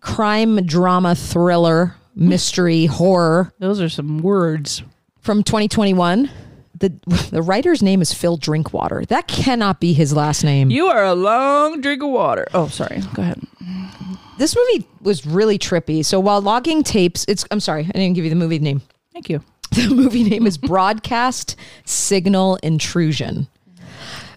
[0.00, 4.82] crime drama thriller mystery horror those are some words
[5.20, 6.30] from 2021.
[6.78, 6.88] The
[7.32, 9.04] the writer's name is Phil Drinkwater.
[9.06, 10.70] That cannot be his last name.
[10.70, 13.40] you are a long drink of water oh sorry go ahead
[14.38, 16.04] this movie was really trippy.
[16.04, 18.82] So while logging tapes, it's I'm sorry, I didn't give you the movie name.
[19.12, 23.48] thank you The movie name is Broadcast Signal Intrusion.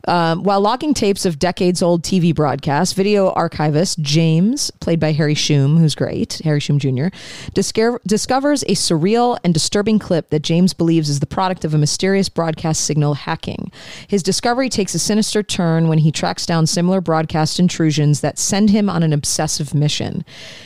[0.10, 5.36] Um, while logging tapes of decades old TV broadcasts, video archivist James, played by Harry
[5.36, 7.10] Shum, who's great, Harry Shum Jr.,
[7.54, 11.78] discover, discovers a surreal and disturbing clip that James believes is the product of a
[11.78, 13.72] mysterious broadcast signal hacking.
[14.08, 18.72] His discovery takes a sinister turn when he tracks down similar broadcast intrusions that send
[18.72, 20.26] him on an obsessive mission.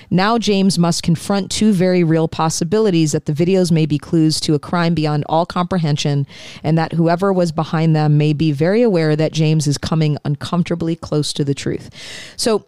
[0.09, 4.53] Now, James must confront two very real possibilities that the videos may be clues to
[4.53, 6.27] a crime beyond all comprehension,
[6.63, 10.95] and that whoever was behind them may be very aware that James is coming uncomfortably
[10.95, 11.89] close to the truth.
[12.38, 12.65] So,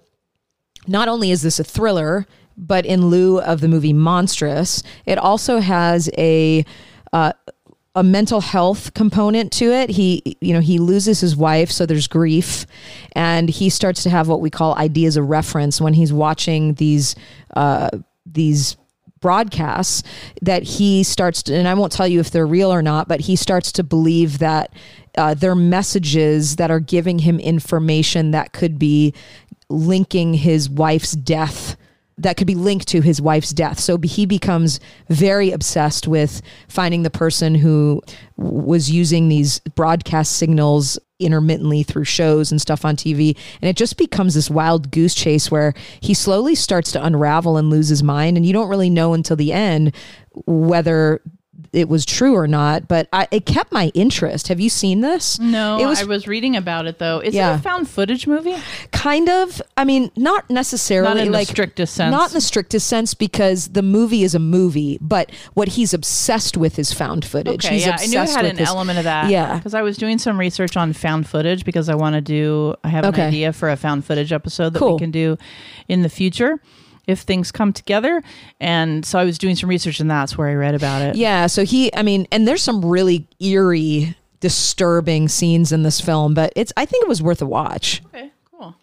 [0.88, 5.60] not only is this a thriller, but in lieu of the movie Monstrous, it also
[5.60, 6.66] has a
[7.12, 7.34] uh,
[7.96, 9.90] a mental health component to it.
[9.90, 12.66] He, you know, he loses his wife, so there's grief,
[13.14, 17.16] and he starts to have what we call ideas of reference when he's watching these
[17.56, 17.90] uh,
[18.26, 18.76] these
[19.26, 20.04] broadcasts
[20.44, 23.22] that he starts to, and I won't tell you if they're real or not, but
[23.22, 24.72] he starts to believe that
[25.18, 29.16] uh, they're messages that are giving him information that could be
[29.68, 31.76] linking his wife's death
[32.18, 33.80] that could be linked to his wife's death.
[33.80, 38.02] So he becomes very obsessed with finding the person who
[38.38, 43.38] was using these broadcast signals intermittently through shows and stuff on TV.
[43.62, 47.70] And it just becomes this wild goose chase where he slowly starts to unravel and
[47.70, 48.38] lose his mind.
[48.38, 49.96] And you don't really know until the end
[50.46, 51.22] whether
[51.76, 54.48] it was true or not, but I, it kept my interest.
[54.48, 55.40] Have you seen this?
[55.40, 57.20] No, it was I was reading about it though.
[57.20, 57.54] Is Yeah.
[57.54, 58.56] it a found footage movie?
[58.92, 59.62] kind of.
[59.78, 62.12] I mean, not necessarily Not in the strictest sense.
[62.12, 66.56] Not in the strictest sense because the movie is a movie, but what he's obsessed
[66.58, 67.66] with is found footage.
[67.66, 69.30] Okay, he's yeah, I knew it had an this- element of that.
[69.30, 69.58] Yeah.
[69.58, 72.76] because I was doing some research on found footage because I want to do.
[72.84, 73.22] I have Okay.
[73.22, 74.94] an idea for a found footage episode that Cool.
[74.94, 75.38] we can do
[75.88, 76.60] in the future
[77.08, 78.22] if things come together.
[78.60, 81.16] And so I was doing some research, and that's where I read about it.
[81.16, 86.34] Yeah, so he, I mean, and there's some really eerie, disturbing scenes in this film,
[86.34, 88.02] but it's, I think it was worth a watch.
[88.08, 88.76] Okay, cool.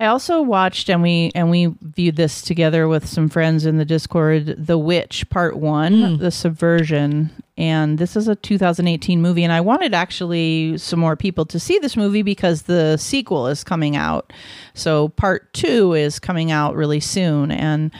[0.00, 3.84] I also watched and we and we viewed this together with some friends in the
[3.84, 6.16] Discord, The Witch Part 1, hmm.
[6.16, 11.44] The Subversion, and this is a 2018 movie and I wanted actually some more people
[11.46, 14.32] to see this movie because the sequel is coming out.
[14.74, 17.90] So Part 2 is coming out really soon and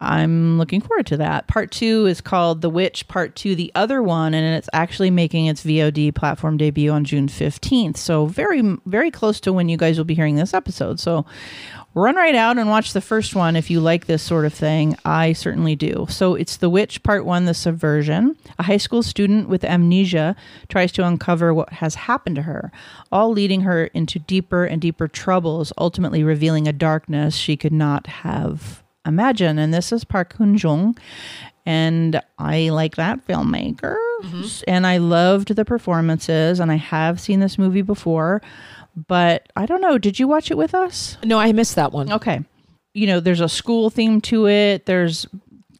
[0.00, 1.46] I'm looking forward to that.
[1.46, 5.46] Part two is called The Witch, Part Two, the other one, and it's actually making
[5.46, 7.96] its VOD platform debut on June 15th.
[7.96, 11.00] So, very, very close to when you guys will be hearing this episode.
[11.00, 11.24] So,
[11.94, 14.96] run right out and watch the first one if you like this sort of thing.
[15.04, 16.06] I certainly do.
[16.08, 18.36] So, it's The Witch, Part One, The Subversion.
[18.58, 20.36] A high school student with amnesia
[20.68, 22.72] tries to uncover what has happened to her,
[23.12, 28.06] all leading her into deeper and deeper troubles, ultimately revealing a darkness she could not
[28.06, 29.60] have imagined.
[29.60, 30.96] and this is Park Hoon Jung,
[31.66, 34.64] and I like that filmmaker, mm-hmm.
[34.66, 38.42] and I loved the performances, and I have seen this movie before,
[38.96, 39.98] but I don't know.
[39.98, 41.16] Did you watch it with us?
[41.24, 42.12] No, I missed that one.
[42.12, 42.44] Okay,
[42.94, 44.86] you know, there's a school theme to it.
[44.86, 45.26] There's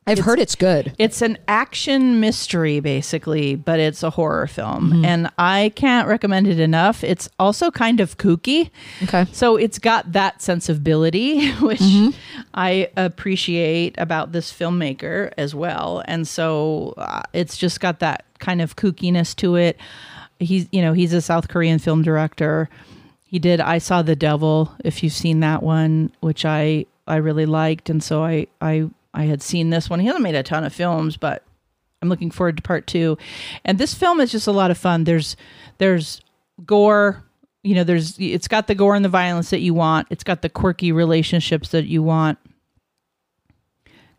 [0.06, 0.94] I've heard it's good.
[0.98, 6.60] it's an action mystery basically, but it's a horror film, and I can't recommend it
[6.60, 7.02] enough.
[7.02, 8.70] It's also kind of kooky.
[9.04, 9.24] Okay.
[9.32, 11.80] So it's got that sensibility, which
[12.52, 16.02] I appreciate about this filmmaker as well.
[16.06, 19.78] And so uh, it's just got that kind of kookiness to it.
[20.38, 22.68] He's, you know, he's a South Korean film director.
[23.34, 27.46] He did I Saw the Devil, if you've seen that one, which I I really
[27.46, 29.98] liked, and so I I I had seen this one.
[29.98, 31.42] He hasn't made a ton of films, but
[32.00, 33.18] I'm looking forward to part two.
[33.64, 35.02] And this film is just a lot of fun.
[35.02, 35.34] There's
[35.78, 36.20] there's
[36.64, 37.24] gore.
[37.64, 40.06] You know, there's it's got the gore and the violence that you want.
[40.10, 42.38] It's got the quirky relationships that you want.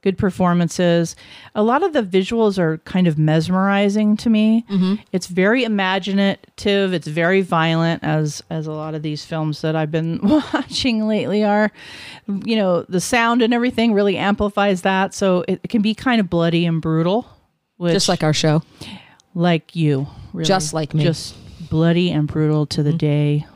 [0.05, 1.15] Good performances.
[1.55, 4.63] A lot of the visuals are kind of mesmerizing to me.
[4.69, 5.01] Mm-hmm.
[5.11, 6.93] It's very imaginative.
[6.93, 10.19] It's very violent, as as a lot of these films that I've been
[10.53, 11.71] watching lately are.
[12.27, 16.21] You know, the sound and everything really amplifies that, so it, it can be kind
[16.21, 17.27] of bloody and brutal.
[17.77, 18.61] Which, Just like our show.
[19.33, 20.45] like you, really.
[20.45, 21.03] Just like me.
[21.03, 21.35] just
[21.71, 22.97] bloody and brutal to the mm-hmm.
[22.97, 23.47] day.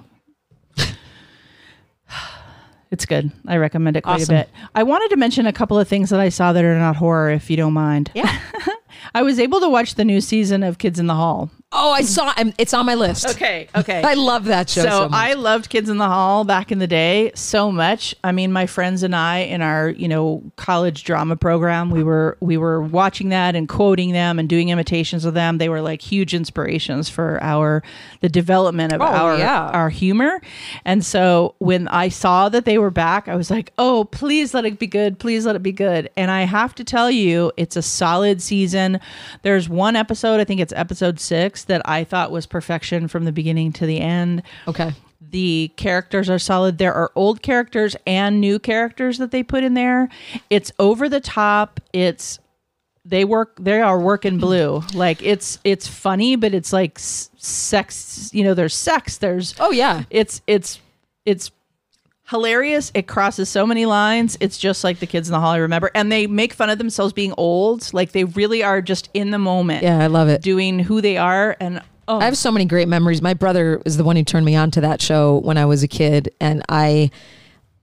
[2.91, 3.31] It's good.
[3.47, 4.35] I recommend it quite Awesome.
[4.35, 4.49] a bit.
[4.73, 7.29] I wanted to mention a couple of things that I saw that are not horror,
[7.31, 8.11] if you don't mind.
[8.15, 8.39] Yeah.
[9.13, 11.51] I was able to watch the new season of Kids in the Hall.
[11.71, 12.33] Oh, I saw.
[12.35, 13.27] I'm, it's on my list.
[13.29, 14.01] Okay, okay.
[14.01, 14.81] I love that show.
[14.81, 15.09] so So.
[15.11, 18.15] I loved Kids in the Hall back in the day so much.
[18.23, 22.37] I mean, my friends and I in our you know college drama program, we were
[22.39, 25.59] we were watching that and quoting them and doing imitations of them.
[25.59, 27.83] They were like huge inspirations for our
[28.21, 29.69] the development of Oh, our yeah.
[29.69, 30.41] our humor.
[30.85, 34.65] And so when I saw that they were back, I was like, oh, please let
[34.65, 35.19] it be good.
[35.19, 36.09] Please let it be good.
[36.17, 38.99] And I have to tell you, it's a solid season.
[39.43, 43.31] There's one episode, I think it's episode six, that I thought was perfection from the
[43.31, 44.43] beginning to the end.
[44.67, 44.93] okay.
[45.31, 46.77] The characters are solid.
[46.79, 50.09] There are old characters and new characters that they put in there.
[50.49, 51.79] It's over the top.
[51.93, 52.39] It's
[53.05, 54.81] they work they are working blue.
[54.95, 59.71] Like it's it's funny, but it's like s- sex, you know, there's sex, there's Oh
[59.71, 60.03] yeah.
[60.09, 60.79] it's it's
[61.25, 61.51] it's
[62.29, 62.91] hilarious.
[62.93, 64.37] It crosses so many lines.
[64.39, 65.89] It's just like the kids in the hall I remember.
[65.95, 67.93] And they make fun of themselves being old.
[67.93, 70.41] Like they really are just in the moment Yeah, I love it.
[70.41, 73.21] doing who they are and oh I have so many great memories.
[73.21, 75.83] My brother is the one who turned me on to that show when I was
[75.83, 77.11] a kid, and I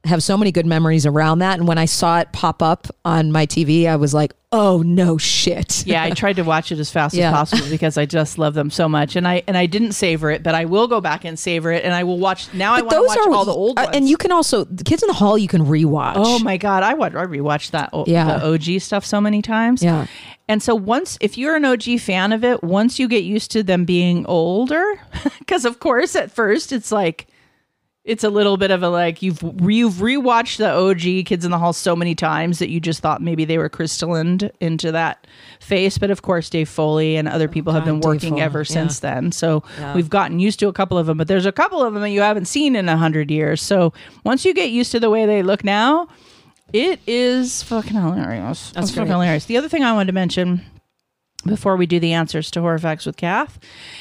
[0.05, 1.59] have so many good memories around that.
[1.59, 5.19] And when I saw it pop up on my TV, I was like, "Oh no,
[5.19, 7.29] shit!" yeah, I tried to watch it as fast Yeah.
[7.29, 10.31] as possible because I just love them so much, and I and I didn't savor
[10.31, 12.53] it, but I will go back and savor it, and I will watch.
[12.55, 13.97] Now I But want to watch all the old uh, ones.
[13.97, 15.37] and you can also the Kids in the Hall.
[15.37, 16.15] You can rewatch.
[16.17, 18.39] oh my god, I watch I rewatched that Yeah.
[18.39, 19.83] the OG stuff so many times.
[19.83, 20.07] Yeah.
[20.49, 23.63] and so once if you're an OG fan of it, once you get used to
[23.63, 24.85] them being older,
[25.39, 27.27] because of course at first it's like.
[28.07, 31.59] It's a little bit of a like you've you've rewatched the OG Kids in the
[31.59, 35.27] Hall so many times that you just thought maybe they were crystallined into that
[35.59, 35.99] face.
[35.99, 38.61] But of course, Dave Foley and other oh, people have been Dave working Foley, ever
[38.61, 38.65] yeah.
[38.65, 39.33] since then.
[39.33, 39.65] So
[39.97, 42.11] we've gotten used to a couple of them, but there's a couple of them that
[42.11, 43.61] you haven't seen in a hundred years.
[43.61, 43.93] So
[44.25, 46.07] once you get used to the way they look now,
[46.73, 48.71] it is fucking hilarious.
[48.71, 49.03] That's great.
[49.03, 49.47] fucking hilarious.
[49.47, 50.65] The other thing I wanted to mention
[51.47, 53.59] before we do the answers to horror facts with Kath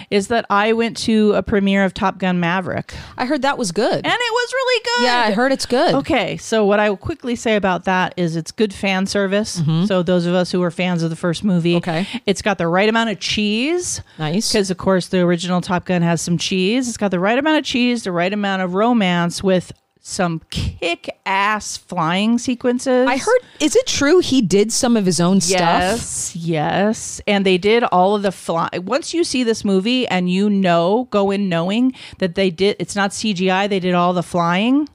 [0.10, 3.72] is that I went to a premiere of Top Gun Maverick I heard that was
[3.72, 3.96] good.
[3.96, 5.04] and it was really good.
[5.06, 5.96] yeah, I heard it's good.
[5.96, 9.62] Okay, so what I will quickly say about that is it's good fan service.
[9.88, 11.90] So those of us who are fans of the first movie, Mm-hmm.
[11.90, 12.22] Okay.
[12.26, 14.02] it's got the right amount of cheese.
[14.20, 14.52] Nice.
[14.52, 16.88] Because of course the original Top Gun has some cheese.
[16.88, 19.72] It's got the right amount of cheese, the right amount of romance with
[20.08, 23.08] some kick-ass flying sequences.
[23.08, 23.40] I heard.
[23.60, 25.60] Is it true he did some of his own stuff?
[25.60, 27.22] Yes, yes.
[27.26, 28.70] And they did all of the fly.
[28.76, 32.96] Once you see this movie and you know, go in knowing that they did, it's
[32.96, 34.88] not CGI, they did all the flying.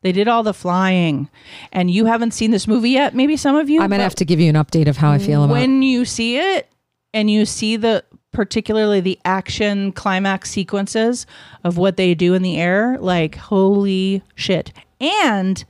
[0.00, 1.28] They did all the flying.
[1.70, 3.82] And you haven't seen this movie yet, maybe some of you.
[3.82, 5.54] I'm gonna have to give you an update of how I feel about.
[5.54, 5.60] it.
[5.60, 6.70] when you see it
[7.12, 8.02] and you see the
[8.34, 11.26] particularly the action climax sequences
[11.64, 15.64] of what they do in the air like holy shit and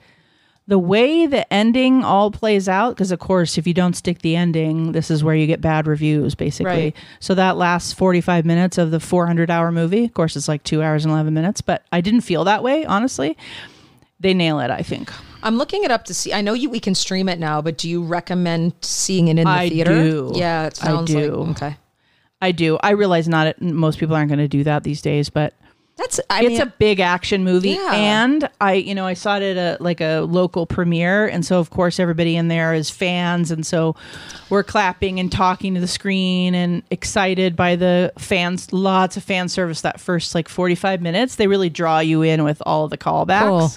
[0.66, 4.34] the way the ending all plays out because of course if you don't stick the
[4.34, 6.96] ending this is where you get bad reviews basically Right.
[7.20, 10.82] so that last 45 minutes of the 400 hour movie of course it's like two
[10.82, 13.36] hours and 11 minutes but i didn't feel that way honestly
[14.20, 15.12] they nail it i think
[15.46, 16.32] I'm looking it up to see.
[16.32, 16.70] I know you.
[16.70, 19.92] We can stream it now, but do you recommend seeing it in the I theater?
[19.92, 20.32] do.
[20.34, 21.34] Yeah, it I do.
[21.34, 21.76] like okay.
[22.44, 25.54] I do i realize not most people aren't going to do that these days but
[25.96, 26.18] That's.
[26.28, 27.92] I it's mean, a big action movie Yeah.
[27.94, 31.58] and i you know i saw it at a like a local premiere and so
[31.60, 33.94] of course everybody in there is fans and so
[34.50, 39.48] we're clapping and talking to the screen and excited by the fans lots of fan
[39.48, 43.48] service that first like 45 minutes they really draw you in with all the callbacks
[43.48, 43.70] Cool.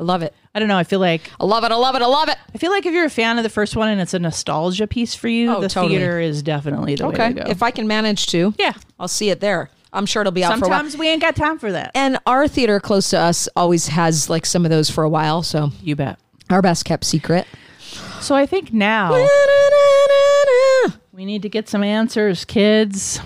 [0.00, 0.32] I love it.
[0.58, 1.70] I don't know i feel like I love it.
[1.70, 2.02] I love it.
[2.02, 2.36] I love it.
[2.52, 4.88] i feel like if you're a fan of the first one and it's a nostalgia
[4.88, 5.96] piece for you Oh, the totally.
[5.98, 7.28] theater is definitely the Okay.
[7.28, 9.70] way to go If I can manage to, yeah I'll see it there.
[9.92, 10.78] I'm sure it'll be out for a while.
[10.78, 14.28] sometimes we ain't got time for that And our theater close to us always has
[14.28, 15.42] like some of those for a while.
[15.44, 16.18] So you bet
[16.50, 17.46] our best kept secret.
[18.20, 19.12] so i think now
[21.12, 23.18] We need to get some answers, kids.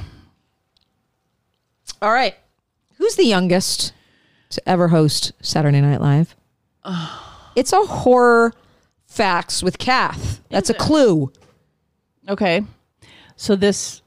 [2.01, 2.35] All right.
[2.97, 3.93] Who's the youngest
[4.51, 6.35] to ever host Saturday Night Live?
[7.57, 8.53] It's a horror
[9.07, 10.41] facts with Kath.
[10.49, 11.33] That's a clue.
[12.29, 12.63] Okay.
[13.37, 14.03] So this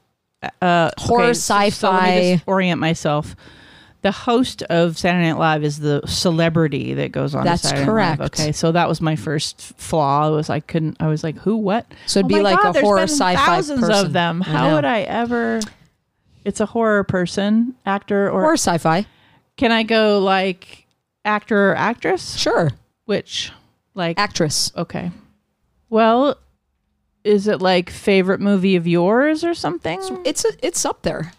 [0.62, 2.32] uh Horror, okay, so- so let me sci-fi.
[2.34, 3.36] just orient myself.
[4.02, 7.44] The host of Saturday Night Live is the celebrity that goes on.
[7.44, 8.20] That's Saturday Night correct.
[8.22, 10.28] Okay, so that was my first flaw.
[10.28, 10.96] It was I couldn't.
[11.00, 11.56] I was like, who?
[11.56, 11.86] What?
[12.06, 14.06] So it'd Oh be like God, a horror sci-fi Thousands person.
[14.06, 14.40] of them.
[14.42, 15.60] How would I ever?
[16.44, 19.06] It's a horror person, actor, or Or sci-fi.
[19.56, 20.86] can I go like
[21.24, 22.36] actor or actress?
[22.36, 22.70] Sure.
[23.06, 23.52] Which,
[23.94, 24.70] like, Actress.
[24.76, 25.10] Okay.
[25.88, 26.38] Well,
[27.24, 30.00] is it like favorite movie of yours or something?
[30.24, 31.32] It's a, it's up there.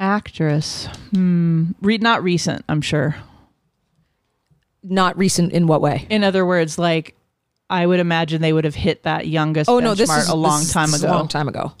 [0.00, 0.86] Actress.
[1.12, 1.70] Hmm.
[1.80, 3.16] Re- not recent, I'm sure.
[4.82, 6.06] Not recent in what way?
[6.10, 7.14] In other words, like
[7.70, 10.60] I would imagine they would have hit that youngest Oh no, this is a long
[10.60, 11.12] this time this ago.
[11.12, 11.72] A long time ago.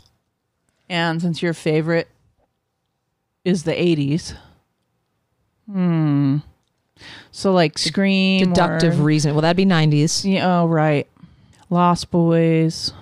[0.88, 2.08] And since your favorite
[3.44, 4.36] is the 80s.
[5.70, 6.38] Hmm.
[7.30, 9.34] So like Scream Deductive or, reason.
[9.34, 10.30] Well, that'd be 90s.
[10.30, 11.06] Yeah, oh right.
[11.70, 12.92] Lost Boys,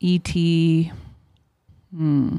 [0.00, 0.92] E.T.
[1.94, 2.36] Hmm.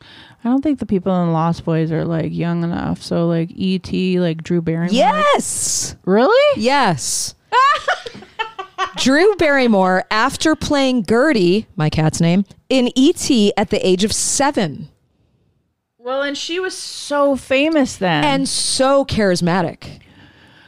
[0.00, 3.02] I don't think the people in Lost Boys are like young enough.
[3.02, 4.20] So like E.T.
[4.20, 4.94] like Drew Barrymore.
[4.94, 5.96] Yes.
[6.04, 6.60] Really?
[6.62, 7.34] Yes.
[8.96, 13.52] Drew Barrymore, after playing Gertie, my cat's name, in E.T.
[13.56, 14.88] at the age of seven,
[15.98, 18.24] Well, and she was so famous then.
[18.24, 20.00] and so charismatic.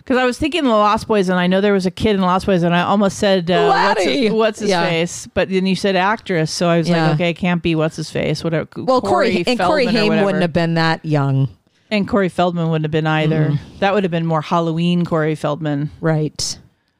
[0.06, 2.20] Because I was thinking the Lost Boys, and I know there was a kid in
[2.20, 4.88] the Lost Boys, and I almost said uh, what's his, what's his Yeah.
[4.88, 7.06] face, but then you said actress, so I was Yeah.
[7.08, 8.68] like, okay, it can't be what's his face, whatever.
[8.76, 11.48] Well, Corey, and Corey Haim wouldn't have been that young,
[11.90, 13.46] and Corey Feldman wouldn't have been either.
[13.50, 13.78] Mm-hmm.
[13.80, 15.90] That would have been more Halloween Corey Feldman.
[16.00, 16.58] right?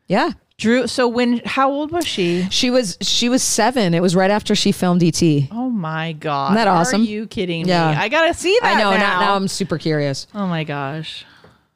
[0.09, 0.87] Yeah, Drew.
[0.87, 1.43] So when?
[1.45, 2.47] How old was she?
[2.51, 2.97] she was.
[3.03, 3.93] She was seven.
[3.95, 5.49] It was right after she filmed E E.T.
[5.53, 6.47] Oh my god!
[6.53, 7.03] Isn't that awesome?
[7.03, 7.91] Are you kidding Yeah.
[7.91, 7.97] me?
[7.99, 8.77] I gotta see that.
[8.77, 8.91] I know.
[8.93, 8.99] Now.
[8.99, 10.27] Now, now I'm super curious.
[10.35, 11.25] oh my gosh.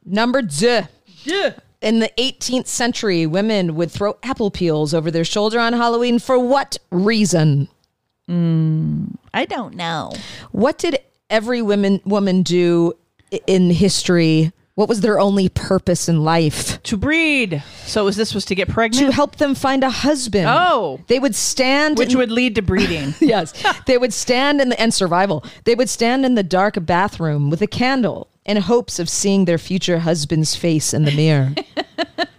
[0.07, 0.81] Number two.
[1.25, 1.55] Yeah.
[1.81, 6.39] In the 18th century, women would throw apple peels over their shoulder on Halloween for
[6.39, 7.69] what reason?
[8.29, 9.07] Hmm.
[9.33, 10.13] I don't know.
[10.53, 10.99] What did
[11.31, 12.93] every woman woman do
[13.47, 14.53] in history?
[14.77, 16.83] What was their only purpose in life?
[16.85, 17.63] To breed.
[17.85, 19.07] So was this was to get pregnant?
[19.07, 20.47] To help them find a husband.
[20.49, 21.01] Oh.
[21.09, 23.15] They would stand which in- would lead to breeding.
[23.21, 23.53] yes.
[23.87, 25.45] They would stand in the and survival.
[25.65, 29.59] They would stand in the dark bathroom with a candle in hopes of seeing their
[29.59, 31.55] future husband's face in the mirror.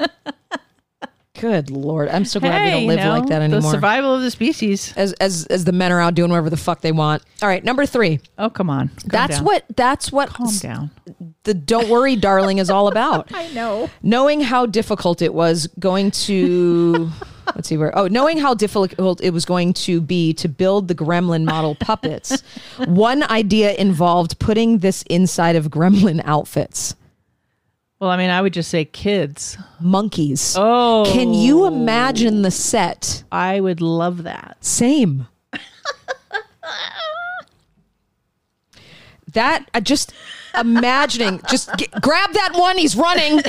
[1.41, 2.07] Good lord.
[2.09, 3.61] I'm so glad we don't you live know, like that anymore.
[3.61, 4.93] The survival of the species.
[4.95, 7.23] as as as the men are out doing whatever the fuck they want.
[7.41, 8.19] All right, number 3.
[8.38, 8.89] Oh come on.
[8.89, 9.45] Calm That's down.
[9.45, 10.91] what that's what Calm down.
[11.43, 13.30] the Don't Worry, Darling is all about.
[13.34, 13.89] I know.
[14.03, 17.09] knowing how difficult it was going to
[17.55, 20.95] let's see where oh knowing how difficult it was going to be to build the
[20.95, 22.41] gremlin model puppets
[22.85, 26.95] one idea involved putting this inside of gremlin outfits
[28.02, 29.60] Well, I mean, I would just say kids.
[29.80, 31.03] monkeys Oh.
[31.14, 34.57] can you imagine the set I would love that.
[34.60, 35.28] same
[39.34, 40.14] that I just
[40.57, 43.40] imagining just g grab that one he's running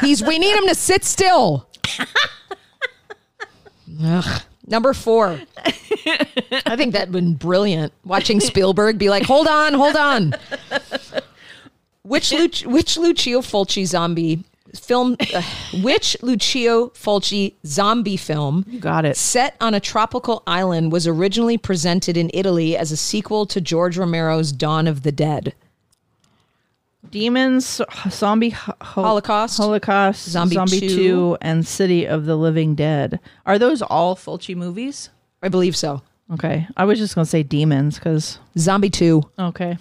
[0.00, 1.68] he's we need him to sit still
[4.02, 4.42] Ugh.
[4.66, 5.40] Number four.
[6.66, 7.92] I think that'd been brilliant.
[8.04, 10.34] Watching Spielberg be like, hold on, hold on.
[12.06, 12.30] Which
[12.66, 15.16] which Lucio Fulci zombie film?
[15.34, 15.42] Uh,
[15.82, 19.16] which Lucio Fulci zombie film You got it.
[19.16, 23.96] set on a tropical island was originally presented in Italy as a sequel to George
[23.98, 25.54] Romero's Dawn of the Dead?
[27.10, 27.80] Demons,
[28.10, 30.88] Zombie ho- ho- Holocaust, Holocaust, Zombie Zombie, 2.
[30.88, 31.38] 2.
[31.40, 33.20] and City of the Living Dead.
[33.46, 35.10] Are those all Fulci movies?
[35.40, 36.02] I believe so.
[36.32, 36.66] Okay.
[36.76, 39.22] I was just going to say demons because, Zombie Two.
[39.38, 39.78] okay.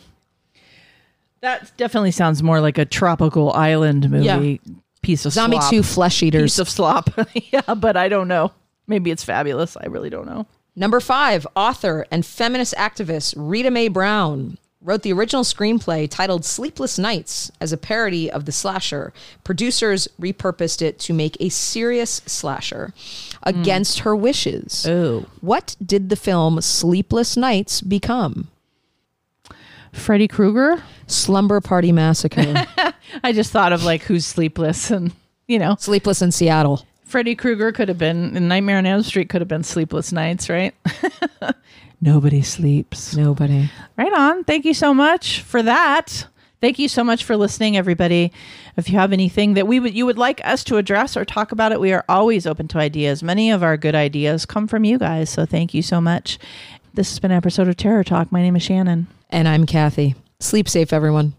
[1.46, 4.60] That definitely sounds more like a tropical island movie.
[5.04, 5.70] Piece of Zombie slop.
[5.70, 5.84] Two.
[5.84, 6.54] Flesh Eaters.
[6.54, 7.12] Piece of slop.
[7.36, 8.52] yeah, but I don't know.
[8.88, 9.78] Maybe it's fabulous.
[9.78, 10.48] I really don't know.
[10.76, 16.98] Number five, author and feminist activist Rita Mae Brown wrote the original screenplay titled Sleepless
[16.98, 19.14] Nights as a parody of the slasher.
[19.44, 22.92] Producers repurposed it to make a serious slasher
[23.44, 24.88] against her wishes.
[24.88, 25.28] Oh.
[25.42, 28.50] What did the film Sleepless Nights become?
[29.96, 30.84] Freddy Krueger?
[31.08, 32.66] Slumber Party Massacre.
[33.24, 35.12] I just thought of like who's sleepless and,
[35.48, 36.86] you know, Sleepless in Seattle.
[37.06, 40.74] Freddy Krueger could have been, Nightmare on Elm Street could have been Sleepless Nights, right?
[42.02, 43.16] Nobody sleeps.
[43.16, 43.70] Nobody.
[43.98, 44.44] Right on.
[44.44, 46.28] Thank you so much for that.
[46.62, 48.32] Thank you so much for listening, everybody.
[48.76, 51.52] If you have anything that we would you would like us to address or talk
[51.52, 53.22] about it, we are always open to ideas.
[53.22, 56.40] Many of our good ideas come from you guys, so thank you so much.
[56.94, 58.32] This has been an episode of Terror Talk.
[58.32, 59.08] My name is Shannon.
[59.30, 60.16] And I'm Kathy.
[60.40, 61.34] Sleep safe, everyone.